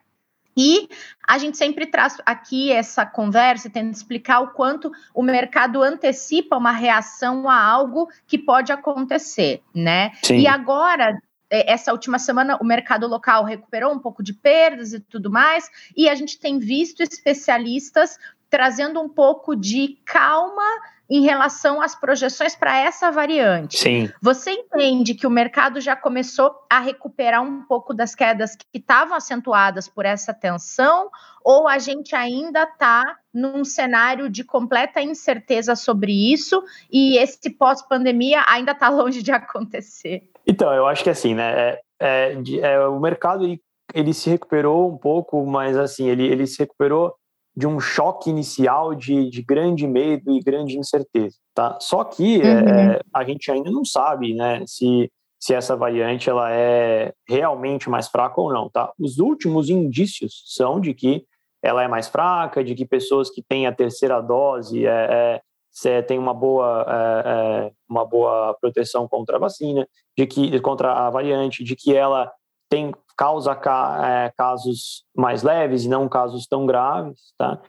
E 0.57 0.89
a 1.27 1.37
gente 1.37 1.55
sempre 1.55 1.85
traz 1.85 2.17
aqui 2.25 2.71
essa 2.71 3.05
conversa, 3.05 3.69
tenta 3.69 3.95
explicar 3.95 4.39
o 4.39 4.47
quanto 4.47 4.91
o 5.13 5.21
mercado 5.21 5.83
antecipa 5.83 6.57
uma 6.57 6.71
reação 6.71 7.47
a 7.47 7.61
algo 7.63 8.09
que 8.25 8.39
pode 8.39 8.71
acontecer, 8.71 9.61
né? 9.71 10.13
Sim. 10.23 10.39
E 10.39 10.47
agora, 10.47 11.15
essa 11.49 11.91
última 11.91 12.19
semana 12.19 12.57
o 12.61 12.65
mercado 12.65 13.07
local 13.07 13.43
recuperou 13.43 13.93
um 13.93 13.99
pouco 13.99 14.21
de 14.23 14.33
perdas 14.33 14.93
e 14.93 14.99
tudo 14.99 15.31
mais, 15.31 15.69
e 15.95 16.09
a 16.09 16.15
gente 16.15 16.39
tem 16.39 16.59
visto 16.59 17.01
especialistas 17.01 18.17
trazendo 18.49 19.01
um 19.01 19.09
pouco 19.09 19.55
de 19.55 19.99
calma 20.05 20.63
em 21.09 21.21
relação 21.21 21.81
às 21.81 21.95
projeções 21.95 22.55
para 22.55 22.77
essa 22.77 23.09
variante. 23.11 23.77
Sim. 23.77 24.09
Você 24.21 24.51
entende 24.51 25.13
que 25.13 25.25
o 25.25 25.29
mercado 25.29 25.79
já 25.79 25.95
começou 25.95 26.53
a 26.69 26.79
recuperar 26.79 27.41
um 27.41 27.63
pouco 27.63 27.93
das 27.93 28.13
quedas 28.13 28.55
que 28.55 28.65
estavam 28.77 29.15
acentuadas 29.15 29.87
por 29.87 30.05
essa 30.05 30.33
tensão, 30.33 31.09
ou 31.43 31.67
a 31.67 31.79
gente 31.79 32.13
ainda 32.13 32.63
está 32.63 33.03
num 33.33 33.63
cenário 33.63 34.29
de 34.29 34.43
completa 34.43 35.01
incerteza 35.01 35.75
sobre 35.75 36.11
isso 36.11 36.61
e 36.91 37.17
esse 37.17 37.49
pós-pandemia 37.51 38.43
ainda 38.45 38.73
está 38.73 38.89
longe 38.89 39.23
de 39.23 39.31
acontecer? 39.31 40.29
Então, 40.47 40.73
eu 40.73 40.87
acho 40.87 41.03
que 41.03 41.09
assim, 41.09 41.35
né? 41.35 41.51
É, 41.59 41.81
é, 41.99 42.43
é, 42.61 42.87
o 42.87 42.99
mercado 42.99 43.43
ele, 43.43 43.61
ele 43.93 44.13
se 44.13 44.29
recuperou 44.29 44.89
um 44.89 44.97
pouco, 44.97 45.45
mas 45.45 45.77
assim, 45.77 46.07
ele, 46.07 46.25
ele 46.25 46.47
se 46.47 46.59
recuperou 46.59 47.13
de 47.55 47.65
um 47.65 47.79
choque 47.79 48.29
inicial 48.29 48.93
de, 48.93 49.29
de 49.29 49.41
grande 49.41 49.87
medo 49.87 50.31
e 50.31 50.39
grande 50.39 50.77
incerteza, 50.77 51.35
tá? 51.55 51.77
Só 51.81 52.03
que 52.03 52.39
é, 52.39 52.45
uhum. 52.45 52.69
é, 52.69 53.01
a 53.11 53.23
gente 53.23 53.51
ainda 53.51 53.71
não 53.71 53.83
sabe, 53.83 54.35
né, 54.35 54.63
se, 54.67 55.11
se 55.39 55.55
essa 55.55 55.75
variante 55.75 56.29
ela 56.29 56.51
é 56.51 57.11
realmente 57.27 57.89
mais 57.89 58.07
fraca 58.07 58.39
ou 58.39 58.53
não, 58.53 58.69
tá? 58.69 58.91
Os 58.99 59.17
últimos 59.17 59.71
indícios 59.71 60.43
são 60.45 60.79
de 60.79 60.93
que 60.93 61.25
ela 61.63 61.81
é 61.83 61.87
mais 61.87 62.07
fraca, 62.07 62.63
de 62.63 62.75
que 62.75 62.85
pessoas 62.85 63.31
que 63.31 63.41
têm 63.41 63.65
a 63.65 63.73
terceira 63.73 64.21
dose 64.21 64.85
é, 64.85 65.41
é, 65.85 66.01
tem 66.01 66.17
uma 66.17 66.33
boa, 66.33 66.85
é, 66.87 67.29
é, 67.67 67.71
uma 67.89 68.05
boa 68.05 68.55
proteção 68.59 69.07
contra 69.07 69.37
a 69.37 69.39
vacina, 69.39 69.87
de 70.17 70.25
que 70.25 70.59
contra 70.59 70.93
a 70.93 71.09
variante, 71.09 71.63
de 71.63 71.75
que 71.75 71.95
ela 71.95 72.31
tem 72.69 72.93
causa 73.17 73.51
é, 73.53 74.31
casos 74.37 75.03
mais 75.15 75.43
leves 75.43 75.83
e 75.83 75.89
não 75.89 76.07
casos 76.07 76.45
tão 76.47 76.65
graves, 76.65 77.33
tá? 77.37 77.61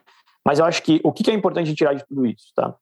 Mas 0.45 0.59
eu 0.59 0.65
acho 0.65 0.81
que 0.83 1.01
o 1.03 1.11
que 1.11 1.29
é 1.29 1.33
importante 1.33 1.73
tirar 1.75 1.93
de 1.93 2.05
tudo 2.07 2.25
isso, 2.25 2.51
tá? 2.55 2.75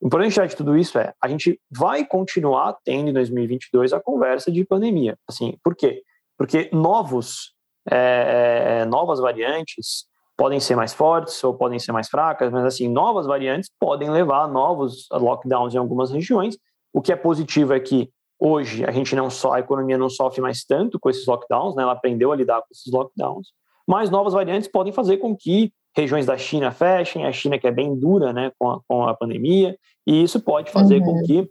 O 0.00 0.06
importante 0.06 0.32
tirar 0.32 0.46
de 0.46 0.56
tudo 0.56 0.76
isso 0.76 0.98
é 0.98 1.12
a 1.22 1.28
gente 1.28 1.60
vai 1.70 2.04
continuar 2.04 2.76
tendo 2.84 3.10
em 3.10 3.12
2022 3.12 3.92
a 3.92 4.00
conversa 4.00 4.50
de 4.50 4.64
pandemia. 4.64 5.18
Assim, 5.28 5.58
por 5.62 5.76
quê? 5.76 6.02
Porque 6.38 6.70
novos, 6.72 7.54
é, 7.90 8.80
é, 8.80 8.84
novas 8.86 9.20
variantes 9.20 10.06
podem 10.40 10.58
ser 10.58 10.74
mais 10.74 10.94
fortes 10.94 11.44
ou 11.44 11.52
podem 11.52 11.78
ser 11.78 11.92
mais 11.92 12.08
fracas, 12.08 12.50
mas 12.50 12.64
assim, 12.64 12.88
novas 12.88 13.26
variantes 13.26 13.68
podem 13.78 14.08
levar 14.08 14.44
a 14.44 14.48
novos 14.48 15.06
lockdowns 15.12 15.74
em 15.74 15.76
algumas 15.76 16.10
regiões. 16.10 16.56
O 16.94 17.02
que 17.02 17.12
é 17.12 17.16
positivo 17.16 17.74
é 17.74 17.78
que 17.78 18.08
hoje 18.38 18.82
a 18.86 18.90
gente 18.90 19.14
não 19.14 19.28
só 19.28 19.52
a 19.52 19.60
economia 19.60 19.98
não 19.98 20.08
sofre 20.08 20.40
mais 20.40 20.64
tanto 20.64 20.98
com 20.98 21.10
esses 21.10 21.26
lockdowns, 21.26 21.76
né? 21.76 21.82
Ela 21.82 21.92
aprendeu 21.92 22.32
a 22.32 22.36
lidar 22.36 22.62
com 22.62 22.68
esses 22.70 22.90
lockdowns, 22.90 23.48
mas 23.86 24.08
novas 24.08 24.32
variantes 24.32 24.66
podem 24.66 24.94
fazer 24.94 25.18
com 25.18 25.36
que 25.36 25.74
regiões 25.94 26.24
da 26.24 26.38
China 26.38 26.70
fechem, 26.70 27.26
a 27.26 27.32
China 27.32 27.58
que 27.58 27.66
é 27.66 27.70
bem 27.70 27.94
dura, 27.94 28.32
né, 28.32 28.50
com 28.58 28.70
a, 28.70 28.80
com 28.88 29.06
a 29.06 29.14
pandemia, 29.14 29.76
e 30.06 30.22
isso 30.22 30.40
pode 30.40 30.70
fazer 30.70 31.02
uhum. 31.02 31.18
com 31.18 31.22
que, 31.24 31.50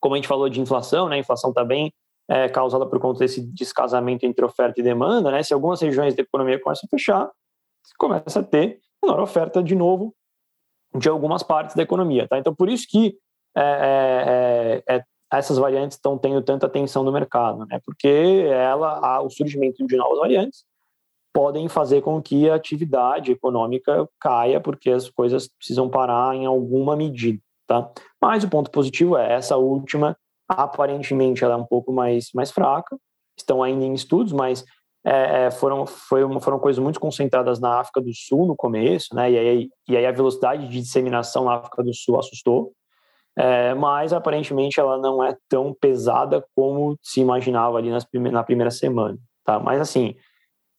como 0.00 0.16
a 0.16 0.18
gente 0.18 0.26
falou 0.26 0.48
de 0.48 0.60
inflação, 0.60 1.08
né, 1.08 1.14
a 1.14 1.20
inflação 1.20 1.52
também 1.52 1.92
é 2.28 2.48
causada 2.48 2.86
por 2.86 2.98
conta 2.98 3.20
desse 3.20 3.40
descasamento 3.40 4.26
entre 4.26 4.44
oferta 4.44 4.80
e 4.80 4.82
demanda, 4.82 5.30
né, 5.30 5.44
se 5.44 5.54
algumas 5.54 5.80
regiões 5.80 6.12
da 6.16 6.22
economia 6.22 6.60
começam 6.60 6.88
a 6.88 6.90
fechar, 6.90 7.30
começa 7.96 8.40
a 8.40 8.42
ter 8.42 8.80
menor 9.02 9.20
oferta 9.20 9.62
de 9.62 9.74
novo 9.74 10.14
de 10.94 11.08
algumas 11.08 11.42
partes 11.42 11.76
da 11.76 11.82
economia, 11.82 12.26
tá? 12.28 12.38
Então, 12.38 12.54
por 12.54 12.68
isso 12.68 12.86
que 12.88 13.16
é, 13.56 14.82
é, 14.88 14.94
é, 14.94 14.96
é 14.96 15.04
essas 15.32 15.58
variantes 15.58 15.96
estão 15.96 16.16
tendo 16.16 16.40
tanta 16.42 16.66
atenção 16.66 17.02
no 17.02 17.12
mercado, 17.12 17.66
né? 17.66 17.80
Porque 17.84 18.44
ela, 18.48 19.20
o 19.20 19.30
surgimento 19.30 19.84
de 19.86 19.96
novas 19.96 20.18
variantes 20.18 20.64
podem 21.34 21.68
fazer 21.68 22.00
com 22.00 22.22
que 22.22 22.48
a 22.48 22.54
atividade 22.54 23.32
econômica 23.32 24.08
caia, 24.18 24.60
porque 24.60 24.90
as 24.90 25.10
coisas 25.10 25.48
precisam 25.48 25.88
parar 25.88 26.34
em 26.34 26.46
alguma 26.46 26.96
medida, 26.96 27.38
tá? 27.66 27.90
Mas 28.20 28.44
o 28.44 28.48
ponto 28.48 28.70
positivo 28.70 29.18
é 29.18 29.34
essa 29.34 29.56
última, 29.56 30.16
aparentemente 30.48 31.44
ela 31.44 31.54
é 31.54 31.58
um 31.58 31.66
pouco 31.66 31.92
mais, 31.92 32.30
mais 32.32 32.50
fraca, 32.50 32.96
estão 33.36 33.62
ainda 33.62 33.84
em 33.84 33.92
estudos, 33.92 34.32
mas 34.32 34.64
é, 35.06 35.46
é 35.46 35.50
foram, 35.52 35.84
uma, 36.24 36.40
foram 36.40 36.58
coisas 36.58 36.82
muito 36.82 36.98
concentradas 36.98 37.60
na 37.60 37.78
África 37.78 38.00
do 38.00 38.12
Sul 38.12 38.46
no 38.46 38.56
começo, 38.56 39.14
né? 39.14 39.30
E 39.30 39.38
aí, 39.38 39.70
e 39.88 39.96
aí 39.96 40.04
a 40.04 40.10
velocidade 40.10 40.66
de 40.66 40.80
disseminação 40.80 41.44
na 41.44 41.54
África 41.54 41.82
do 41.82 41.94
Sul 41.94 42.18
assustou, 42.18 42.72
é, 43.36 43.72
mas 43.74 44.12
aparentemente 44.12 44.80
ela 44.80 44.98
não 44.98 45.22
é 45.22 45.36
tão 45.48 45.72
pesada 45.72 46.44
como 46.56 46.98
se 47.00 47.20
imaginava 47.20 47.78
ali 47.78 47.90
nas 47.90 48.04
prime 48.04 48.30
na 48.30 48.42
primeira 48.42 48.70
semana, 48.70 49.16
tá? 49.44 49.60
Mas 49.60 49.80
assim, 49.80 50.16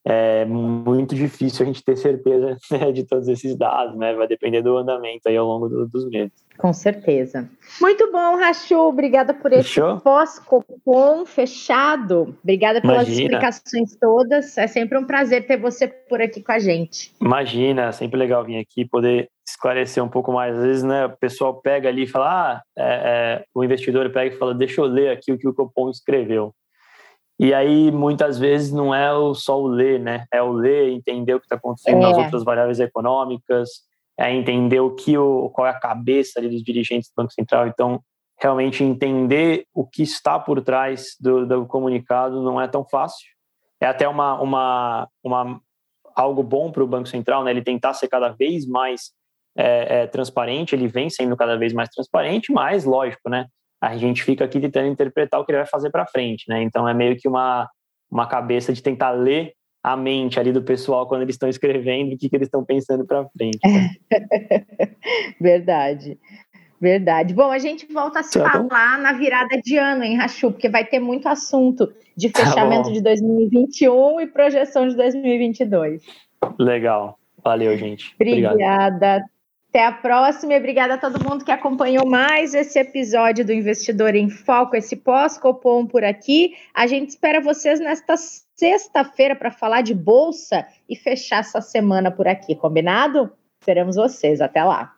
é 0.04 0.44
muito 0.44 1.14
difícil 1.14 1.64
a 1.64 1.66
gente 1.66 1.82
ter 1.82 1.96
certeza 1.96 2.56
né, 2.70 2.92
de 2.92 3.04
todos 3.04 3.28
esses 3.28 3.56
dados, 3.56 3.96
né? 3.96 4.12
Vai 4.14 4.26
depender 4.28 4.60
do 4.60 4.76
andamento 4.76 5.28
aí 5.28 5.36
ao 5.36 5.46
longo 5.46 5.68
do, 5.68 5.88
dos 5.88 6.06
meses. 6.08 6.47
Com 6.58 6.72
certeza. 6.72 7.48
Muito 7.80 8.10
bom, 8.10 8.36
Rachu. 8.36 8.76
Obrigada 8.80 9.32
por 9.32 9.52
esse 9.52 9.80
pós-copom 10.02 11.24
fechado. 11.24 12.36
Obrigada 12.42 12.80
pelas 12.80 13.06
Imagina. 13.06 13.22
explicações 13.22 13.96
todas. 13.96 14.58
É 14.58 14.66
sempre 14.66 14.98
um 14.98 15.04
prazer 15.04 15.46
ter 15.46 15.56
você 15.56 15.86
por 15.86 16.20
aqui 16.20 16.42
com 16.42 16.50
a 16.50 16.58
gente. 16.58 17.14
Imagina, 17.20 17.92
sempre 17.92 18.18
legal 18.18 18.44
vir 18.44 18.58
aqui 18.58 18.84
poder 18.84 19.30
esclarecer 19.48 20.02
um 20.02 20.08
pouco 20.08 20.32
mais. 20.32 20.56
Às 20.56 20.64
vezes, 20.64 20.82
né, 20.82 21.06
o 21.06 21.16
pessoal 21.16 21.54
pega 21.60 21.88
ali 21.88 22.02
e 22.02 22.08
fala, 22.08 22.26
ah, 22.26 22.62
é, 22.76 22.84
é, 22.84 23.44
o 23.54 23.62
investidor 23.62 24.10
pega 24.10 24.34
e 24.34 24.38
fala, 24.38 24.52
deixa 24.52 24.80
eu 24.80 24.86
ler 24.86 25.10
aqui 25.10 25.30
o 25.30 25.38
que 25.38 25.46
o 25.46 25.54
Copom 25.54 25.88
escreveu. 25.90 26.52
E 27.38 27.54
aí, 27.54 27.92
muitas 27.92 28.36
vezes, 28.36 28.72
não 28.72 28.92
é 28.92 29.08
só 29.34 29.60
o 29.62 29.68
ler, 29.68 30.00
né? 30.00 30.24
É 30.32 30.42
o 30.42 30.50
ler, 30.50 30.90
entender 30.90 31.34
o 31.34 31.38
que 31.38 31.46
está 31.46 31.54
acontecendo 31.54 31.98
é. 31.98 32.00
nas 32.00 32.18
outras 32.18 32.42
variáveis 32.42 32.80
econômicas, 32.80 33.86
é 34.18 34.32
entender 34.34 34.80
o 34.80 34.94
que 34.94 35.16
o, 35.16 35.50
qual 35.50 35.66
é 35.66 35.70
a 35.70 35.78
cabeça 35.78 36.40
dos 36.42 36.62
dirigentes 36.62 37.08
do 37.10 37.14
Banco 37.16 37.32
Central. 37.32 37.66
Então, 37.66 38.02
realmente 38.40 38.82
entender 38.82 39.64
o 39.74 39.86
que 39.86 40.02
está 40.02 40.38
por 40.38 40.60
trás 40.60 41.16
do, 41.20 41.46
do 41.46 41.66
comunicado 41.66 42.42
não 42.42 42.60
é 42.60 42.66
tão 42.66 42.84
fácil. 42.84 43.26
É 43.80 43.86
até 43.86 44.08
uma, 44.08 44.40
uma, 44.40 45.08
uma 45.22 45.60
algo 46.16 46.42
bom 46.42 46.72
para 46.72 46.82
o 46.82 46.86
Banco 46.86 47.08
Central, 47.08 47.44
né? 47.44 47.52
Ele 47.52 47.62
tentar 47.62 47.94
ser 47.94 48.08
cada 48.08 48.30
vez 48.30 48.66
mais 48.66 49.12
é, 49.56 50.02
é, 50.02 50.06
transparente, 50.06 50.74
ele 50.74 50.88
vem 50.88 51.08
sendo 51.08 51.36
cada 51.36 51.56
vez 51.56 51.72
mais 51.72 51.88
transparente, 51.88 52.52
mas 52.52 52.84
lógico, 52.84 53.30
né? 53.30 53.46
a 53.80 53.96
gente 53.96 54.22
fica 54.24 54.44
aqui 54.44 54.60
tentando 54.60 54.88
interpretar 54.88 55.40
o 55.40 55.44
que 55.44 55.52
ele 55.52 55.58
vai 55.58 55.66
fazer 55.66 55.90
para 55.90 56.06
frente, 56.06 56.44
né? 56.48 56.62
Então 56.62 56.88
é 56.88 56.94
meio 56.94 57.16
que 57.16 57.28
uma, 57.28 57.68
uma 58.10 58.26
cabeça 58.26 58.72
de 58.72 58.82
tentar 58.82 59.10
ler 59.10 59.54
a 59.82 59.96
mente 59.96 60.38
ali 60.38 60.52
do 60.52 60.62
pessoal 60.62 61.06
quando 61.06 61.22
eles 61.22 61.34
estão 61.34 61.48
escrevendo, 61.48 62.14
o 62.14 62.18
que, 62.18 62.28
que 62.28 62.36
eles 62.36 62.46
estão 62.46 62.64
pensando 62.64 63.06
para 63.06 63.26
frente. 63.28 63.58
Verdade. 65.40 66.18
Verdade. 66.80 67.34
Bom, 67.34 67.50
a 67.50 67.58
gente 67.58 67.92
volta 67.92 68.20
a 68.20 68.22
se 68.22 68.38
tá 68.38 68.50
falar 68.50 68.98
na 68.98 69.12
virada 69.12 69.60
de 69.62 69.76
ano, 69.76 70.04
hein, 70.04 70.16
Rachu? 70.16 70.52
Porque 70.52 70.68
vai 70.68 70.84
ter 70.84 71.00
muito 71.00 71.28
assunto 71.28 71.92
de 72.16 72.30
tá 72.30 72.44
fechamento 72.44 72.88
tá 72.88 72.92
de 72.92 73.02
2021 73.02 74.20
e 74.20 74.26
projeção 74.28 74.86
de 74.88 74.96
2022. 74.96 76.02
Legal. 76.58 77.18
Valeu, 77.42 77.76
gente. 77.76 78.14
Obrigada. 78.14 78.54
Obrigado. 78.54 79.37
Até 79.68 79.84
a 79.84 79.92
próxima 79.92 80.54
e 80.54 80.58
obrigada 80.58 80.94
a 80.94 80.98
todo 80.98 81.22
mundo 81.22 81.44
que 81.44 81.52
acompanhou 81.52 82.06
mais 82.06 82.54
esse 82.54 82.78
episódio 82.78 83.44
do 83.44 83.52
Investidor 83.52 84.14
em 84.14 84.30
Foco, 84.30 84.74
esse 84.74 84.96
pós-Copom 84.96 85.86
por 85.86 86.02
aqui. 86.02 86.54
A 86.72 86.86
gente 86.86 87.10
espera 87.10 87.38
vocês 87.38 87.78
nesta 87.78 88.16
sexta-feira 88.16 89.36
para 89.36 89.50
falar 89.50 89.82
de 89.82 89.94
bolsa 89.94 90.66
e 90.88 90.96
fechar 90.96 91.40
essa 91.40 91.60
semana 91.60 92.10
por 92.10 92.26
aqui, 92.26 92.56
combinado? 92.56 93.30
Esperamos 93.60 93.96
vocês. 93.96 94.40
Até 94.40 94.64
lá. 94.64 94.97